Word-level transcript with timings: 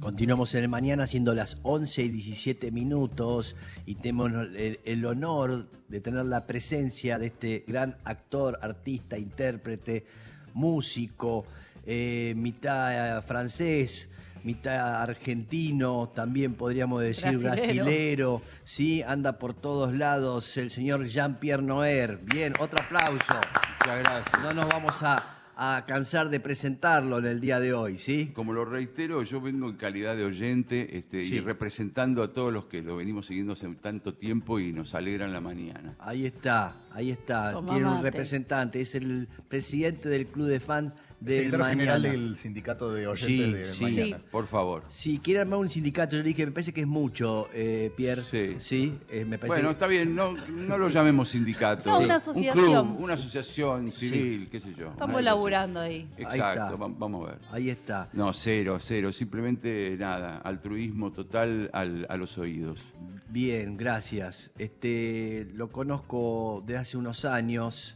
Continuamos 0.00 0.54
en 0.54 0.62
el 0.62 0.68
mañana 0.68 1.06
siendo 1.06 1.34
las 1.34 1.58
11 1.62 2.02
y 2.04 2.08
17 2.08 2.70
minutos 2.70 3.54
y 3.84 3.96
tenemos 3.96 4.32
el, 4.32 4.80
el 4.82 5.04
honor 5.04 5.68
de 5.88 6.00
tener 6.00 6.24
la 6.24 6.46
presencia 6.46 7.18
de 7.18 7.26
este 7.26 7.64
gran 7.66 7.96
actor, 8.04 8.58
artista, 8.62 9.18
intérprete, 9.18 10.06
músico, 10.54 11.44
eh, 11.86 12.34
mitad 12.36 13.22
francés, 13.24 14.08
mitad 14.42 15.02
argentino, 15.02 16.10
también 16.14 16.54
podríamos 16.54 17.02
decir 17.02 17.38
Brasilero. 17.38 17.84
brasilero, 17.84 18.42
sí, 18.64 19.02
anda 19.02 19.38
por 19.38 19.54
todos 19.54 19.92
lados, 19.92 20.56
el 20.56 20.70
señor 20.70 21.06
Jean-Pierre 21.08 21.62
Noer. 21.62 22.20
Bien, 22.22 22.54
otro 22.58 22.82
aplauso. 22.82 23.34
Muchas 23.80 23.98
gracias. 23.98 24.42
No 24.42 24.54
nos 24.54 24.68
vamos 24.68 25.02
a, 25.02 25.39
a 25.62 25.84
cansar 25.86 26.30
de 26.30 26.40
presentarlo 26.40 27.18
en 27.18 27.26
el 27.26 27.38
día 27.38 27.60
de 27.60 27.74
hoy, 27.74 27.98
¿sí? 27.98 28.30
Como 28.34 28.54
lo 28.54 28.64
reitero, 28.64 29.22
yo 29.24 29.42
vengo 29.42 29.68
en 29.68 29.76
calidad 29.76 30.16
de 30.16 30.24
oyente 30.24 30.96
este, 30.96 31.26
Sí. 31.26 31.34
y 31.34 31.40
representando 31.40 32.22
a 32.22 32.32
todos 32.32 32.50
los 32.50 32.64
que 32.64 32.80
lo 32.80 32.96
venimos 32.96 33.26
siguiendo 33.26 33.52
hace 33.52 33.68
tanto 33.74 34.14
tiempo 34.14 34.58
y 34.58 34.72
nos 34.72 34.94
alegran 34.94 35.34
la 35.34 35.42
mañana. 35.42 35.96
Ahí 35.98 36.24
está, 36.24 36.76
ahí 36.92 37.10
está. 37.10 37.50
Tiene 37.50 37.84
un 37.84 37.96
mate. 37.96 38.04
representante, 38.10 38.80
es 38.80 38.94
el 38.94 39.28
presidente 39.48 40.08
del 40.08 40.28
club 40.28 40.46
de 40.46 40.60
fans 40.60 40.94
del 41.20 41.36
secretario 41.36 41.64
mañana. 41.66 41.92
general 41.98 42.02
del 42.02 42.38
sindicato 42.38 42.92
de 42.92 43.06
oyentes 43.06 43.46
Sí, 43.46 43.52
de 43.52 43.72
sí. 43.74 43.82
mañana. 44.00 44.16
Sí. 44.18 44.24
Por 44.30 44.46
favor. 44.46 44.84
Si 44.88 45.18
quiere 45.18 45.40
armar 45.40 45.58
un 45.58 45.68
sindicato, 45.68 46.16
yo 46.16 46.22
le 46.22 46.28
dije, 46.28 46.46
me 46.46 46.52
parece 46.52 46.72
que 46.72 46.80
es 46.80 46.86
mucho, 46.86 47.48
eh, 47.52 47.92
Pierre. 47.96 48.22
Sí. 48.58 48.98
eh, 49.10 49.24
me 49.26 49.36
parece 49.38 49.46
Bueno, 49.48 49.68
que- 49.68 49.72
está 49.72 49.86
bien, 49.86 50.14
no, 50.14 50.32
no 50.32 50.78
lo 50.78 50.88
llamemos 50.88 51.28
sindicato. 51.28 51.88
No, 51.90 51.96
una 51.98 52.06
Un 52.06 52.10
asociación. 52.12 52.52
club, 52.54 53.00
una 53.02 53.14
asociación 53.14 53.92
civil, 53.92 54.48
qué 54.50 54.60
sé 54.60 54.74
yo. 54.74 54.88
Estamos 54.90 55.22
laburando 55.22 55.80
ahí. 55.80 56.08
Ahí 56.16 56.22
está. 56.24 56.36
Exacto, 56.36 56.78
va- 56.78 56.88
vamos 56.88 57.28
a 57.28 57.32
ver. 57.32 57.40
Ahí 57.52 57.70
está. 57.70 58.08
No, 58.14 58.32
cero, 58.32 58.78
cero, 58.80 59.12
simplemente 59.12 59.96
nada, 59.98 60.38
altruismo 60.38 61.12
total 61.12 61.68
al- 61.72 62.06
a 62.08 62.16
los 62.16 62.38
oídos. 62.38 62.80
Bien, 63.28 63.76
gracias. 63.76 64.50
Este, 64.58 65.46
lo 65.54 65.68
conozco 65.68 66.64
de 66.66 66.78
hace 66.78 66.96
unos 66.96 67.24
años. 67.24 67.94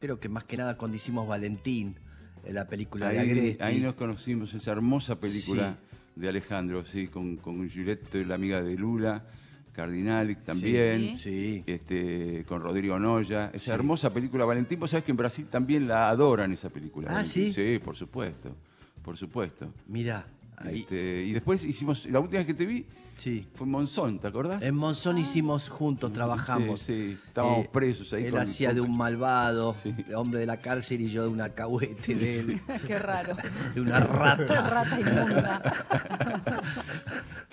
Creo 0.00 0.20
que 0.20 0.28
más 0.28 0.44
que 0.44 0.56
nada 0.56 0.76
cuando 0.76 0.96
hicimos 0.96 1.26
Valentín, 1.26 1.96
en 1.96 2.03
la 2.52 2.66
película 2.66 3.08
de 3.10 3.18
Ahí, 3.18 3.30
Agresti. 3.30 3.62
ahí 3.62 3.80
nos 3.80 3.94
conocimos, 3.94 4.52
esa 4.54 4.72
hermosa 4.72 5.18
película 5.18 5.76
de 6.14 6.28
Alejandro, 6.28 6.84
sí, 6.84 7.08
con, 7.08 7.36
con 7.36 7.68
Giulietto, 7.68 8.18
la 8.24 8.34
amiga 8.36 8.62
de 8.62 8.74
Lula, 8.76 9.22
Cardinali 9.72 10.36
también, 10.36 11.18
Sí. 11.18 11.62
este, 11.66 12.44
con 12.46 12.60
Rodrigo 12.62 12.98
Noya. 12.98 13.50
Esa 13.52 13.74
hermosa 13.74 14.12
película, 14.12 14.44
Valentín, 14.44 14.78
vos 14.78 14.90
sabés 14.90 15.04
que 15.04 15.10
en 15.10 15.16
Brasil 15.16 15.46
también 15.50 15.88
la 15.88 16.08
adoran 16.08 16.52
esa 16.52 16.70
película. 16.70 17.08
Ah, 17.10 17.14
Valentín. 17.14 17.52
¿sí? 17.52 17.74
Sí, 17.74 17.78
por 17.84 17.96
supuesto, 17.96 18.54
por 19.02 19.16
supuesto. 19.16 19.72
Mira. 19.88 20.24
Este, 20.70 21.24
y 21.24 21.32
después 21.32 21.64
hicimos, 21.64 22.06
la 22.06 22.20
última 22.20 22.38
vez 22.38 22.46
que 22.46 22.54
te 22.54 22.64
vi 22.66 22.84
Sí. 23.16 23.46
fue 23.54 23.64
en 23.66 23.70
Monzón, 23.70 24.18
¿te 24.18 24.26
acordás? 24.26 24.60
En 24.62 24.74
Monzón 24.74 25.18
hicimos 25.18 25.68
juntos, 25.68 26.12
trabajamos. 26.12 26.80
Sí, 26.80 27.10
sí, 27.12 27.18
estábamos 27.26 27.66
Eh, 27.66 27.70
presos 27.72 28.12
ahí. 28.12 28.24
Él 28.24 28.32
con- 28.32 28.40
hacía 28.40 28.68
con- 28.70 28.74
de 28.76 28.80
un 28.80 28.96
malvado, 28.96 29.76
Sí. 29.82 29.94
el 30.08 30.14
hombre 30.16 30.40
de 30.40 30.46
la 30.46 30.56
cárcel 30.56 31.00
y 31.00 31.10
yo 31.10 31.22
de 31.22 31.28
un 31.28 31.40
alcahuete 31.40 32.14
de 32.14 32.40
él, 32.40 32.60
Qué 32.88 32.98
raro. 32.98 33.36
de 33.74 33.80
una 33.80 34.00
rata. 34.00 34.62
Rata 34.70 35.00
inmunda. 35.00 35.62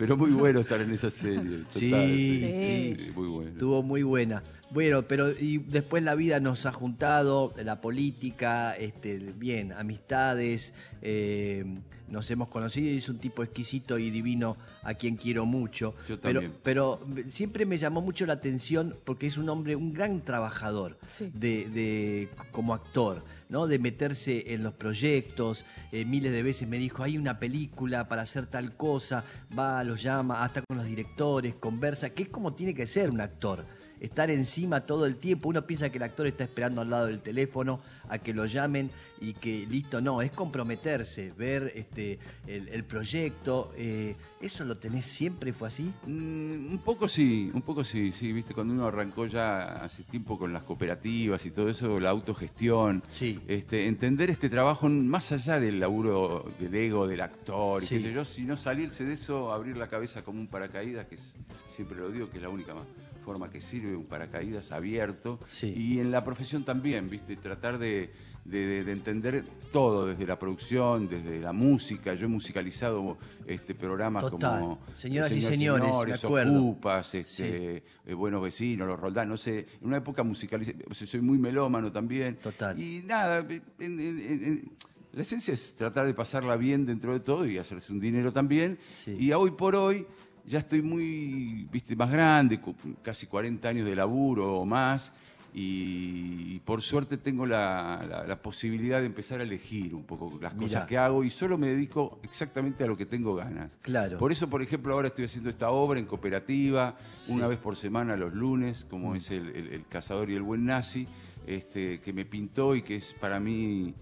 Pero 0.02 0.18
muy 0.18 0.32
bueno 0.32 0.62
estar 0.62 0.82
en 0.82 0.92
esa 0.94 1.12
serie. 1.12 1.60
total. 1.60 1.66
Sí, 1.74 1.90
Sí. 1.92 2.96
sí. 2.98 3.12
muy 3.16 3.28
bueno. 3.28 3.52
Estuvo 3.52 3.84
muy 3.84 4.02
buena. 4.02 4.42
Bueno, 4.72 5.04
pero 5.04 5.30
y 5.30 5.60
después 5.60 6.02
la 6.02 6.16
vida 6.16 6.40
nos 6.40 6.66
ha 6.66 6.72
juntado, 6.72 7.54
la 7.64 7.82
política, 7.82 8.74
este, 8.76 9.18
bien, 9.18 9.74
amistades, 9.74 10.74
eh, 11.04 11.64
nos 12.08 12.30
hemos 12.32 12.48
conocido 12.50 12.90
y 12.92 12.98
es 12.98 13.10
un 13.10 13.20
tipo 13.20 13.44
exquisito 13.44 14.00
y 14.00 14.10
divino 14.10 14.58
a 14.84 14.96
quien 14.96 15.18
quiero 15.18 15.46
mucho. 15.46 15.94
Yo 16.10 16.20
pero, 16.20 16.42
también. 16.42 16.60
pero 16.64 17.00
siempre 17.30 17.66
me 17.68 17.78
llamó 17.78 18.02
mucho 18.02 18.26
la 18.26 18.34
atención 18.34 18.98
porque 19.06 19.28
es 19.28 19.38
un 19.38 19.48
hombre, 19.50 19.76
un 19.76 19.94
gran 19.94 20.22
trabajador 20.22 20.98
Sí. 21.06 21.30
de, 21.34 21.70
de- 21.70 22.30
como 22.52 22.74
actor, 22.74 23.24
¿no? 23.52 23.68
De 23.68 23.78
meterse 23.78 24.54
en 24.54 24.64
los 24.64 24.74
proyectos. 24.74 25.66
eh, 25.92 26.06
miles 26.06 26.32
de 26.32 26.42
veces 26.42 26.68
me 26.68 26.78
dijo, 26.78 27.04
hay 27.04 27.18
una 27.18 27.38
película 27.38 28.08
para 28.08 28.24
hacer 28.24 28.48
tal 28.48 28.76
cosa, 28.76 29.26
va, 29.58 29.84
lo 29.84 29.96
llama, 29.96 30.44
hasta 30.44 30.62
con 30.62 30.78
los 30.78 30.86
directores, 30.88 31.56
conversa, 31.56 32.10
que 32.12 32.24
es 32.24 32.30
como 32.30 32.54
tiene 32.54 32.74
que 32.74 32.88
ser 32.88 33.12
un 33.12 33.22
actor. 33.22 33.66
Estar 34.02 34.30
encima 34.32 34.82
todo 34.82 35.06
el 35.06 35.16
tiempo. 35.18 35.48
Uno 35.48 35.62
piensa 35.66 35.90
que 35.92 35.98
el 35.98 36.04
actor 36.04 36.26
está 36.28 36.44
esperando 36.44 36.82
al 36.82 36.90
lado 36.90 37.06
del 37.06 37.20
teléfono 37.20 37.80
a 38.10 38.18
que 38.18 38.34
lo 38.34 38.46
llamen 38.48 38.90
y 39.22 39.34
que 39.34 39.66
listo. 39.70 40.02
No, 40.02 40.22
es 40.24 40.32
comprometerse, 40.32 41.32
ver 41.38 41.72
este, 41.76 42.18
el, 42.48 42.68
el 42.70 42.84
proyecto. 42.84 43.72
eh, 43.78 44.16
¿Eso 44.42 44.66
lo 44.66 44.76
tenés 44.78 45.06
siempre? 45.06 45.54
¿Fue 45.54 45.68
así? 45.68 45.84
Mm, 46.08 46.72
un 46.72 46.82
poco 46.84 47.08
sí, 47.08 47.52
un 47.54 47.62
poco 47.62 47.84
sí, 47.84 48.12
sí, 48.12 48.34
viste, 48.34 48.56
cuando 48.56 48.74
uno 48.74 48.88
arrancó 48.88 49.28
ya 49.28 49.84
hace 49.84 50.02
tiempo 50.02 50.40
con 50.40 50.52
las 50.52 50.64
cooperativas 50.64 51.46
y 51.46 51.52
todo 51.52 51.70
eso, 51.70 52.00
la 52.00 52.10
autogestión, 52.10 53.04
Sí. 53.12 53.40
este, 53.48 53.86
entender 53.86 54.32
este 54.32 54.50
trabajo 54.50 54.90
más 54.90 55.32
allá 55.32 55.60
del 55.60 55.80
laburo 55.80 56.52
del 56.60 56.74
ego 56.74 57.06
del 57.08 57.22
actor, 57.22 57.84
y 57.84 57.86
Sí. 57.86 57.98
qué 57.98 58.02
sé 58.02 58.14
yo, 58.14 58.26
sino 58.26 58.58
salirse 58.58 59.04
de 59.06 59.14
eso, 59.14 59.52
abrir 59.54 59.78
la 59.78 59.88
cabeza 59.88 60.24
como 60.24 60.40
un 60.40 60.48
paracaídas, 60.48 61.06
que 61.06 61.16
es, 61.16 61.36
siempre 61.76 61.98
lo 62.00 62.10
digo, 62.10 62.28
que 62.32 62.38
es 62.38 62.44
la 62.44 62.50
única 62.50 62.74
ma- 62.74 62.82
forma 63.22 63.50
que 63.50 63.62
sirve, 63.62 63.96
un 63.96 64.06
paracaídas 64.06 64.72
abierto, 64.72 65.40
Sí. 65.50 65.74
y 65.76 66.00
en 66.00 66.12
la 66.12 66.24
profesión 66.24 66.64
también, 66.64 67.10
viste, 67.10 67.36
tratar 67.38 67.78
de, 67.78 68.10
de- 68.44 68.66
de- 68.66 68.84
de 68.84 68.92
entender 68.92 69.44
todo, 69.72 70.08
desde 70.08 70.26
la 70.26 70.38
producción, 70.40 71.08
desde 71.08 71.40
la 71.40 71.54
música, 71.54 72.16
yo 72.16 72.26
he 72.26 72.28
musicalizado 72.28 73.18
este 73.46 73.76
programas 73.76 74.24
Total. 74.24 74.60
como 74.62 74.80
Señoras 74.96 75.32
y 75.32 75.42
Señor, 75.42 75.80
señores, 75.80 76.20
Señores. 76.20 76.48
Ocupas, 76.50 77.16
este, 77.16 77.84
eh, 78.06 78.14
Buenos 78.16 78.42
Vecinos, 78.42 78.88
Los 78.88 79.00
Roldán, 79.00 79.30
no 79.30 79.38
sé, 79.38 79.60
en 79.60 79.88
una 79.88 79.98
época 79.98 80.24
musicalicé, 80.24 80.76
o 80.90 80.94
sea, 80.96 81.06
soy 81.08 81.22
muy 81.22 81.38
melómano 81.38 81.92
también. 81.92 82.38
Total. 82.38 82.78
Y 82.82 83.04
nada, 83.04 83.40
en- 83.48 83.62
en- 83.80 84.00
en- 84.00 84.44
en- 84.44 84.72
la 85.14 85.22
esencia 85.24 85.54
es 85.54 85.76
tratar 85.76 86.06
de 86.08 86.14
pasarla 86.14 86.56
bien 86.56 86.86
dentro 86.86 87.14
de 87.14 87.20
todo 87.20 87.46
y 87.46 87.58
hacerse 87.60 87.92
un 87.92 88.00
dinero 88.00 88.32
también. 88.34 88.80
Sí. 89.04 89.12
Y 89.20 89.34
hoy 89.34 89.52
por 89.52 89.76
hoy 89.76 90.08
ya 90.46 90.60
estoy 90.60 90.82
muy, 90.82 91.68
viste, 91.72 91.96
más 91.96 92.12
grande, 92.12 92.60
casi 93.04 93.28
40 93.28 93.68
años 93.70 93.86
de 93.88 93.96
laburo 93.96 94.60
o 94.60 94.66
más. 94.66 95.12
Y, 95.54 96.60
por 96.60 96.82
suerte 96.82 97.18
tengo 97.18 97.46
la, 97.46 98.06
la- 98.10 98.26
la 98.26 98.42
posibilidad 98.42 99.00
de 99.02 99.06
empezar 99.08 99.42
a 99.42 99.44
elegir 99.44 99.94
un 99.94 100.04
poco 100.04 100.40
las 100.42 100.54
Mirá. 100.54 100.66
cosas 100.68 100.88
que 100.88 100.98
hago 100.98 101.24
y 101.26 101.30
solo 101.30 101.58
me 101.58 101.68
dedico 101.68 102.20
exactamente 102.24 102.84
a 102.86 102.88
lo 102.88 102.96
que 102.96 103.06
tengo 103.06 103.36
ganas. 103.36 103.70
Claro. 103.82 104.18
Por 104.18 104.32
eso, 104.32 104.50
por 104.50 104.62
ejemplo, 104.62 104.94
ahora 104.94 105.10
estoy 105.10 105.26
haciendo 105.26 105.50
esta 105.50 105.70
obra 105.72 106.00
en 106.00 106.06
cooperativa, 106.06 106.96
Sí. 107.26 107.34
una 107.34 107.48
vez 107.48 107.60
por 107.60 107.76
semana 107.76 108.16
los 108.16 108.34
lunes, 108.34 108.86
como 108.90 109.12
Mm. 109.12 109.16
es 109.18 109.32
el, 109.32 109.50
el- 109.50 109.68
el 109.74 109.86
Cazador 109.88 110.30
y 110.30 110.36
el 110.36 110.42
Buen 110.42 110.66
Nazi, 110.66 111.06
este, 111.46 112.00
que 112.00 112.14
me 112.14 112.24
pintó 112.24 112.74
y 112.76 112.82
que 112.82 112.96
es 112.98 113.14
para 113.20 113.40
mí, 113.42 113.94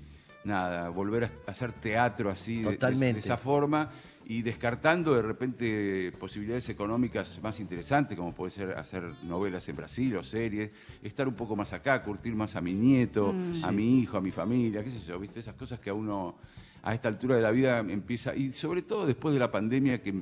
nada, 0.43 0.89
volver 0.89 1.23
a 1.25 1.31
hacer 1.51 1.71
teatro 1.73 2.29
así, 2.29 2.61
de 2.61 3.09
esa 3.19 3.37
forma, 3.37 3.89
y 4.29 4.43
descartando 4.43 5.15
de 5.15 5.23
repente 5.23 6.11
posibilidades 6.19 6.69
económicas 6.69 7.39
más 7.41 7.59
interesantes, 7.59 8.15
como 8.15 8.31
puede 8.35 8.51
ser 8.51 8.77
hacer 8.77 9.01
novelas 9.23 9.67
en 9.69 9.75
Brasil 9.75 10.15
o 10.17 10.23
series, 10.23 10.69
estar 11.01 11.27
un 11.27 11.33
poco 11.33 11.55
más 11.55 11.73
acá, 11.73 12.03
curtir 12.03 12.35
más 12.35 12.55
a 12.55 12.61
mi 12.61 12.75
nieto, 12.75 13.33
Mm. 13.33 13.65
a 13.65 13.71
mi 13.71 13.99
hijo, 14.01 14.17
a 14.17 14.21
mi 14.21 14.29
familia, 14.29 14.83
qué 14.83 14.91
sé 14.91 14.99
yo, 15.01 15.17
¿viste? 15.17 15.39
Esas 15.39 15.55
cosas 15.55 15.79
que 15.79 15.89
a 15.89 15.95
uno 15.95 16.35
a 16.83 16.93
esta 16.93 17.07
altura 17.09 17.37
de 17.37 17.41
la 17.41 17.49
vida 17.49 17.79
empieza, 17.79 18.35
y 18.35 18.53
sobre 18.53 18.83
todo 18.83 19.07
después 19.07 19.33
de 19.33 19.39
la 19.39 19.51
pandemia 19.51 20.03
que 20.03 20.13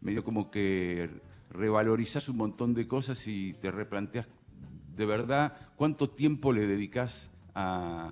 medio 0.00 0.24
como 0.24 0.50
que 0.50 1.08
revalorizás 1.50 2.28
un 2.28 2.36
montón 2.38 2.74
de 2.74 2.88
cosas 2.88 3.24
y 3.28 3.52
te 3.54 3.70
replanteas 3.70 4.26
de 4.96 5.06
verdad 5.06 5.56
cuánto 5.76 6.10
tiempo 6.10 6.52
le 6.52 6.66
dedicas 6.66 7.30
a- 7.54 8.10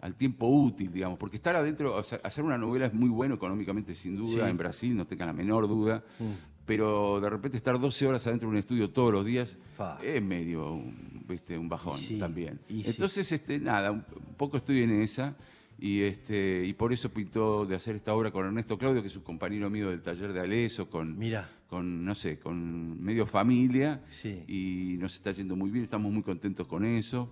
al 0.00 0.14
tiempo 0.14 0.46
útil, 0.46 0.92
digamos, 0.92 1.18
porque 1.18 1.36
estar 1.36 1.56
adentro, 1.56 1.96
o 1.96 2.02
sea, 2.02 2.20
hacer 2.22 2.44
una 2.44 2.56
novela 2.58 2.86
es 2.86 2.94
muy 2.94 3.08
bueno 3.08 3.34
económicamente, 3.34 3.94
sin 3.94 4.16
duda, 4.16 4.44
Sí. 4.44 4.50
en 4.50 4.56
Brasil, 4.56 4.96
no 4.96 5.06
tengan 5.06 5.26
la 5.28 5.32
menor 5.32 5.66
duda, 5.66 6.04
Mm. 6.20 6.24
pero 6.66 7.20
de 7.20 7.28
repente 7.30 7.56
estar 7.56 7.80
12 7.80 8.06
horas 8.06 8.26
adentro 8.26 8.48
de 8.48 8.52
un 8.52 8.58
estudio 8.58 8.90
todos 8.90 9.12
los 9.12 9.24
días 9.26 9.56
Fa. 9.76 9.98
es 10.02 10.22
medio 10.22 10.72
un, 10.74 11.24
¿viste? 11.28 11.56
un 11.58 11.68
bajón 11.68 11.98
sí, 11.98 12.18
también. 12.18 12.60
y 12.68 12.84
sí. 12.84 12.90
Entonces, 12.90 13.30
este, 13.32 13.58
nada, 13.58 13.90
un, 13.90 14.04
un 14.14 14.34
poco 14.36 14.56
estoy 14.58 14.82
en 14.82 15.02
esa. 15.02 15.34
Y, 15.80 16.00
este, 16.02 16.64
y 16.66 16.72
por 16.72 16.92
eso 16.92 17.08
pintó 17.08 17.64
de 17.64 17.76
hacer 17.76 17.94
esta 17.94 18.12
obra 18.12 18.32
con 18.32 18.44
Ernesto 18.44 18.76
Claudio, 18.76 19.00
que 19.00 19.06
es 19.06 19.14
un 19.16 19.22
compañero 19.22 19.70
mío 19.70 19.90
del 19.90 20.02
taller 20.02 20.32
de 20.32 20.40
Aleso, 20.40 20.90
con, 20.90 21.16
Mira. 21.16 21.48
con, 21.70 22.04
no 22.04 22.16
sé, 22.16 22.40
con 22.40 23.00
medio 23.00 23.26
familia. 23.26 24.00
Y 24.48 24.96
nos 24.98 25.14
está 25.14 25.30
yendo 25.30 25.54
muy 25.54 25.70
bien, 25.70 25.84
estamos 25.84 26.10
muy 26.12 26.24
contentos 26.24 26.66
con 26.66 26.84
eso. 26.84 27.30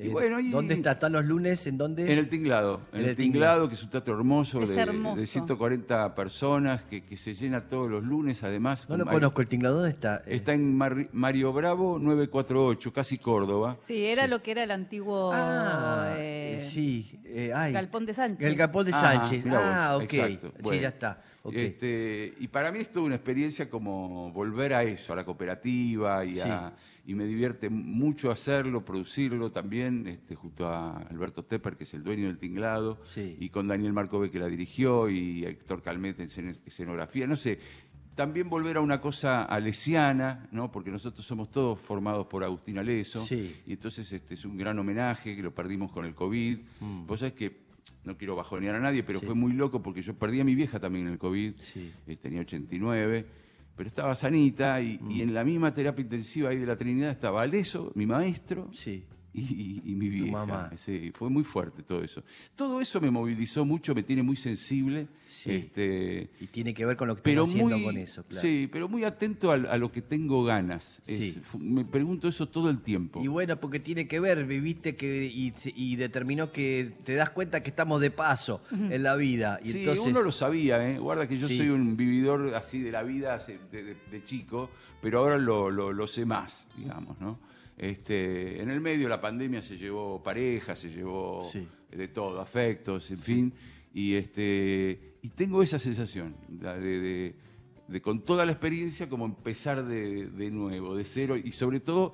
Y 0.00 0.06
Eh, 0.06 0.08
bueno, 0.10 0.38
y- 0.38 0.50
¿Dónde 0.50 0.74
está? 0.74 0.92
¿Están 0.92 1.10
los 1.12 1.24
lunes? 1.24 1.66
¿En 1.66 1.76
dónde? 1.76 2.04
En 2.12 2.18
el 2.20 2.28
Tinglado. 2.28 2.82
En, 2.92 2.98
En 3.00 3.04
el 3.04 3.10
el 3.10 3.16
Tinglado, 3.16 3.68
que 3.68 3.74
es 3.74 3.82
un 3.82 3.90
teatro 3.90 4.14
hermoso, 4.16 4.62
Es 4.62 4.68
de, 4.68 4.80
hermoso. 4.80 5.20
de 5.20 5.26
140 5.26 6.14
personas, 6.14 6.84
que, 6.84 7.04
que 7.04 7.16
se 7.16 7.34
llena 7.34 7.62
todos 7.62 7.90
los 7.90 8.04
lunes, 8.04 8.44
además. 8.44 8.88
No 8.88 8.96
lo 8.96 9.04
conozco, 9.04 9.40
el 9.40 9.48
tinglado, 9.48 9.74
¿dónde 9.78 9.90
está? 9.90 10.18
Eh, 10.24 10.36
Está 10.36 10.52
en 10.54 10.76
Mar- 10.76 11.08
Mario 11.10 11.52
Bravo 11.52 11.98
948, 11.98 12.92
casi 12.92 13.18
Córdoba. 13.18 13.74
Sí, 13.76 14.04
era 14.04 14.28
lo 14.28 14.40
que 14.40 14.52
era 14.52 14.62
el 14.62 14.70
antiguo 14.70 15.32
Ah, 15.34 16.14
eh, 16.16 16.68
sí. 16.70 17.18
eh, 17.24 17.50
ay. 17.52 17.72
Galpón 17.72 18.06
de 18.06 18.14
Sánchez. 18.14 18.46
El 18.46 18.54
Galpón 18.54 18.84
de 18.86 18.92
Ah, 18.94 19.00
Sánchez. 19.00 19.46
Ah, 19.50 19.96
ok. 19.96 20.02
exacto, 20.14 20.52
Sí, 20.58 20.62
bueno. 20.62 20.80
ya 20.82 20.88
está. 20.88 21.22
Este, 21.56 22.34
y 22.38 22.48
para 22.48 22.70
mí 22.72 22.78
es 22.80 22.90
toda 22.90 23.06
una 23.06 23.14
experiencia 23.16 23.68
como 23.70 24.30
volver 24.32 24.74
a 24.74 24.82
eso, 24.84 25.12
a 25.12 25.16
la 25.16 25.24
cooperativa, 25.24 26.24
y, 26.24 26.40
a- 26.40 26.74
y 27.06 27.14
me 27.14 27.24
divierte 27.24 27.70
mucho 27.70 28.30
hacerlo, 28.30 28.84
producirlo 28.84 29.50
también, 29.50 30.06
este, 30.06 30.34
junto 30.34 30.68
a 30.68 30.98
Alberto 30.98 31.42
Tepper, 31.44 31.76
que 31.76 31.84
es 31.84 31.94
el 31.94 32.02
dueño 32.02 32.26
del 32.26 32.38
tinglado, 32.38 32.98
Sí. 33.04 33.36
y 33.40 33.48
con 33.48 33.66
Daniel 33.68 33.92
Marcove, 33.94 34.30
que 34.30 34.38
la 34.38 34.46
dirigió, 34.46 35.08
y 35.08 35.44
Héctor 35.44 35.82
Calmete 35.82 36.22
en 36.22 36.28
escen- 36.28 36.58
escenografía, 36.66 37.26
no 37.26 37.36
sé. 37.36 37.58
También 38.14 38.50
volver 38.50 38.76
a 38.78 38.80
una 38.80 39.00
cosa 39.00 39.44
alesiana, 39.44 40.48
¿no? 40.50 40.72
porque 40.72 40.90
nosotros 40.90 41.24
somos 41.24 41.50
todos 41.52 41.78
formados 41.80 42.26
por 42.26 42.42
Agustín 42.42 42.76
Aleso, 42.78 43.24
Sí. 43.24 43.54
y 43.64 43.72
entonces 43.74 44.10
este 44.12 44.34
es 44.34 44.44
un 44.44 44.56
gran 44.58 44.76
homenaje 44.78 45.36
que 45.36 45.42
lo 45.42 45.54
perdimos 45.54 45.92
con 45.92 46.04
el 46.04 46.14
COVID. 46.16 46.58
Mm. 46.80 47.06
Vos 47.06 47.20
sabés 47.20 47.34
que, 47.34 47.67
no 48.04 48.16
quiero 48.16 48.36
bajonear 48.36 48.74
a 48.74 48.80
nadie, 48.80 49.02
pero 49.02 49.20
Sí. 49.20 49.26
fue 49.26 49.34
muy 49.34 49.52
loco 49.52 49.82
porque 49.82 50.02
yo 50.02 50.14
perdí 50.14 50.40
a 50.40 50.44
mi 50.44 50.54
vieja 50.54 50.78
también 50.80 51.06
en 51.06 51.12
el 51.12 51.18
COVID, 51.18 51.54
Sí. 51.58 51.92
eh, 52.06 52.16
tenía 52.16 52.40
89, 52.40 53.24
pero 53.76 53.88
estaba 53.88 54.14
sanita 54.14 54.80
y, 54.80 54.98
Mm. 54.98 55.10
y 55.10 55.22
en 55.22 55.34
la 55.34 55.44
misma 55.44 55.72
terapia 55.74 56.02
intensiva 56.02 56.50
ahí 56.50 56.58
de 56.58 56.66
la 56.66 56.76
Trinidad 56.76 57.10
estaba 57.10 57.42
Aleso, 57.42 57.92
mi 57.94 58.06
maestro, 58.06 58.70
Sí. 58.72 59.04
Y, 59.38 59.82
y- 59.84 59.94
mi 59.94 60.08
vieja. 60.08 60.32
mamá. 60.32 60.70
Sí, 60.76 61.10
fue 61.14 61.28
muy 61.30 61.44
fuerte 61.44 61.82
todo 61.82 62.02
eso. 62.04 62.22
Todo 62.56 62.80
eso 62.80 63.00
me 63.00 63.10
movilizó 63.10 63.64
mucho, 63.64 63.94
me 63.94 64.02
tiene 64.02 64.22
muy 64.22 64.36
sensible. 64.36 65.08
Sí. 65.26 65.50
Este, 65.52 66.30
Y 66.40 66.46
tiene 66.46 66.72
que 66.74 66.84
ver 66.86 66.96
con 66.96 67.08
lo 67.08 67.16
que 67.16 67.22
pero 67.22 67.42
estás 67.42 67.54
haciendo 67.56 67.76
muy, 67.76 67.84
con 67.84 67.96
eso, 67.98 68.24
claro. 68.24 68.40
sí, 68.40 68.68
pero 68.72 68.88
muy 68.88 69.04
atento 69.04 69.50
al- 69.52 69.66
a, 69.66 69.76
lo 69.76 69.92
que 69.92 70.02
tengo 70.02 70.42
ganas. 70.44 71.00
Es- 71.06 71.18
Sí. 71.18 71.40
me 71.58 71.84
pregunto 71.84 72.28
eso 72.28 72.48
todo 72.48 72.70
el 72.70 72.80
tiempo. 72.80 73.22
Y 73.22 73.28
bueno, 73.28 73.58
porque 73.60 73.78
tiene 73.80 74.08
que 74.08 74.20
ver, 74.20 74.44
viviste 74.46 74.96
que 74.96 75.26
y, 75.26 75.52
y 75.76 75.96
determinó 75.96 76.50
que 76.52 76.92
te 77.04 77.14
das 77.14 77.30
cuenta 77.30 77.62
que 77.62 77.70
estamos 77.70 78.00
de 78.00 78.10
paso 78.10 78.62
en 78.70 79.02
la 79.02 79.16
vida. 79.16 79.60
Y 79.62 79.70
sí, 79.72 79.78
entonces, 79.80 80.04
uno 80.06 80.22
lo 80.22 80.32
sabía, 80.32 80.88
¿eh? 80.90 80.98
Guarda 80.98 81.28
que 81.28 81.38
yo 81.38 81.46
Sí. 81.46 81.58
soy 81.58 81.68
un 81.68 81.96
vividor 81.96 82.54
así 82.54 82.80
de 82.80 82.90
la 82.92 83.02
vida 83.02 83.38
de, 83.38 83.82
de- 83.82 83.94
de 84.10 84.24
chico, 84.24 84.70
pero 85.02 85.20
ahora 85.20 85.38
lo, 85.38 85.70
lo- 85.70 85.92
lo 85.92 86.06
sé 86.06 86.24
más, 86.24 86.66
digamos, 86.76 87.20
¿no? 87.20 87.38
Este, 87.78 88.60
en 88.60 88.70
el 88.70 88.80
medio 88.80 89.08
la 89.08 89.20
pandemia 89.20 89.62
se 89.62 89.76
llevó 89.78 90.20
pareja, 90.22 90.74
se 90.74 90.90
llevó 90.90 91.48
Sí. 91.52 91.66
de 91.92 92.08
todo, 92.08 92.40
afectos, 92.40 93.10
en 93.12 93.18
fin, 93.18 93.52
y 93.94 94.14
este 94.14 95.14
y 95.22 95.28
tengo 95.30 95.62
esa 95.62 95.78
sensación 95.78 96.34
de, 96.48 96.78
de- 96.80 97.34
de 97.88 98.00
con 98.02 98.20
toda 98.24 98.44
la 98.44 98.52
experiencia 98.52 99.08
como 99.08 99.24
empezar 99.24 99.84
de, 99.84 100.26
de 100.26 100.50
nuevo, 100.50 100.94
de 100.96 101.04
cero, 101.04 101.36
y 101.36 101.52
sobre 101.52 101.80
todo 101.80 102.12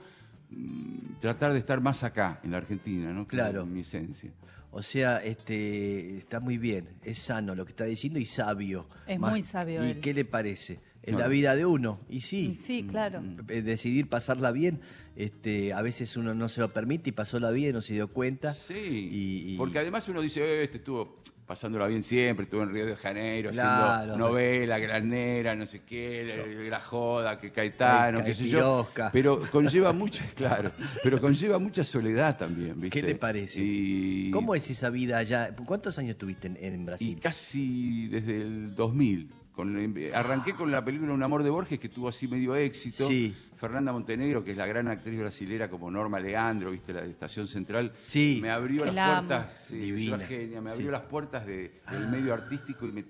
mm, 0.51 1.19
tratar 1.21 1.53
de 1.53 1.59
estar 1.59 1.81
más 1.81 2.05
acá, 2.05 2.41
en 2.45 2.51
la 2.53 2.59
Argentina, 2.59 3.13
¿no? 3.13 3.27
Que 3.27 3.37
es 3.37 3.43
Claro. 3.43 3.67
mi 3.67 3.81
esencia. 3.81 4.31
O 4.71 4.83
sea, 4.83 5.19
este, 5.19 6.17
está 6.19 6.41
muy 6.41 6.59
bien, 6.59 6.89
es 7.03 7.19
sano 7.19 7.55
lo 7.55 7.65
que 7.65 7.71
está 7.71 7.85
diciendo 7.85 8.19
y 8.19 8.25
sabio. 8.25 8.87
Es 9.07 9.19
muy 9.19 9.43
sabio 9.43 9.85
¿Y 9.85 9.91
él. 9.93 10.01
qué 10.01 10.13
le 10.15 10.25
parece? 10.25 10.79
Es 11.05 11.13
No. 11.13 11.19
la 11.19 11.29
vida 11.29 11.55
de 11.55 11.67
uno. 11.67 11.99
Y 12.09 12.17
Y 12.17 12.21
sí, 12.21 12.55
sí, 12.55 12.87
claro. 12.89 13.23
eh, 13.49 13.61
decidir 13.61 14.09
pasarla 14.09 14.53
bien, 14.53 14.81
este, 15.17 15.73
a 15.75 15.83
veces 15.83 16.17
uno 16.17 16.35
no 16.35 16.49
se 16.49 16.61
lo 16.63 16.73
permite 16.73 17.11
y 17.11 17.13
pasóla 17.13 17.51
bien, 17.51 17.75
no 17.75 17.83
se 17.83 17.93
dio 17.95 18.09
cuenta. 18.09 18.55
Sí, 18.55 18.75
Y- 18.75 19.53
y- 19.53 19.57
porque 19.59 19.79
además 19.81 20.09
uno 20.09 20.23
dice, 20.23 20.41
"Eh, 20.43 20.63
este 20.65 20.79
estuvo 20.79 21.21
pasándola 21.47 21.87
bien 21.89 22.03
siempre, 22.03 22.45
estuvo 22.45 22.63
en 22.63 22.71
Río 22.73 22.87
de 22.87 22.97
Janeiro 22.97 23.51
Claro. 23.51 23.93
haciendo 23.93 24.17
novela, 24.17 24.79
granera, 24.79 25.55
no 25.55 25.67
sé 25.67 25.83
qué, 25.83 26.25
la, 26.25 26.71
la 26.71 26.81
joda, 26.81 27.39
que 27.39 27.51
Caetano, 27.53 28.21
Ca- 28.21 28.25
qué 28.25 28.35
sé 28.35 28.49
yo. 28.49 28.89
Pero 29.13 29.39
conlleva 29.53 29.93
mucha, 29.93 30.25
claro, 30.35 30.73
pero 31.03 31.21
conlleva 31.21 31.59
mucha 31.59 31.85
soledad 31.85 32.39
también, 32.39 32.81
¿viste? 32.81 33.03
¿Qué 33.03 33.07
le 33.07 33.15
parece? 33.17 33.61
Y, 33.63 34.31
¿Cómo 34.31 34.55
es 34.55 34.71
esa 34.71 34.89
vida 34.89 35.19
allá? 35.19 35.55
¿Cuántos 35.67 35.99
años 35.99 36.17
tuviste 36.17 36.47
en, 36.47 36.57
en 36.57 36.81
Y 36.81 36.85
Brasil? 36.87 37.19
casi 37.23 38.09
desde 38.09 38.41
el 38.41 38.75
2000. 38.75 39.29
Con, 39.55 39.77
arranqué 40.13 40.55
con 40.55 40.71
la 40.73 40.85
película 40.85 41.13
Un 41.13 41.23
amor 41.23 41.45
de 41.45 41.51
Borges, 41.51 41.79
que 41.79 41.89
tuvo 41.89 42.09
así 42.09 42.27
medio 42.27 42.57
éxito. 42.57 43.07
Sí. 43.07 43.35
Fernanda 43.57 43.93
Montenegro, 43.93 44.43
que 44.45 44.51
es 44.51 44.57
la 44.57 44.67
gran 44.67 44.89
actriz 44.89 45.19
brasilera 45.19 45.71
como 45.71 45.91
Norma 45.91 46.19
Leandro, 46.19 46.73
viste, 46.73 46.93
la 46.93 47.03
de 47.03 47.11
Estación 47.11 47.47
Central, 47.47 47.93
Sí. 48.03 48.41
me 48.43 48.51
abrió 48.51 48.85
las 48.85 48.95
la 48.95 49.17
puertas, 49.21 49.65
sí, 49.69 49.75
es 49.77 49.81
Divina. 49.83 50.17
una 50.17 50.27
genia, 50.27 50.61
me 50.61 50.71
abrió 50.71 50.87
Sí. 50.89 50.93
las 50.93 51.01
puertas 51.03 51.47
de- 51.47 51.71
del 51.91 52.09
medio 52.09 52.35
artístico 52.35 52.87
y 52.87 52.93
me, 52.93 53.05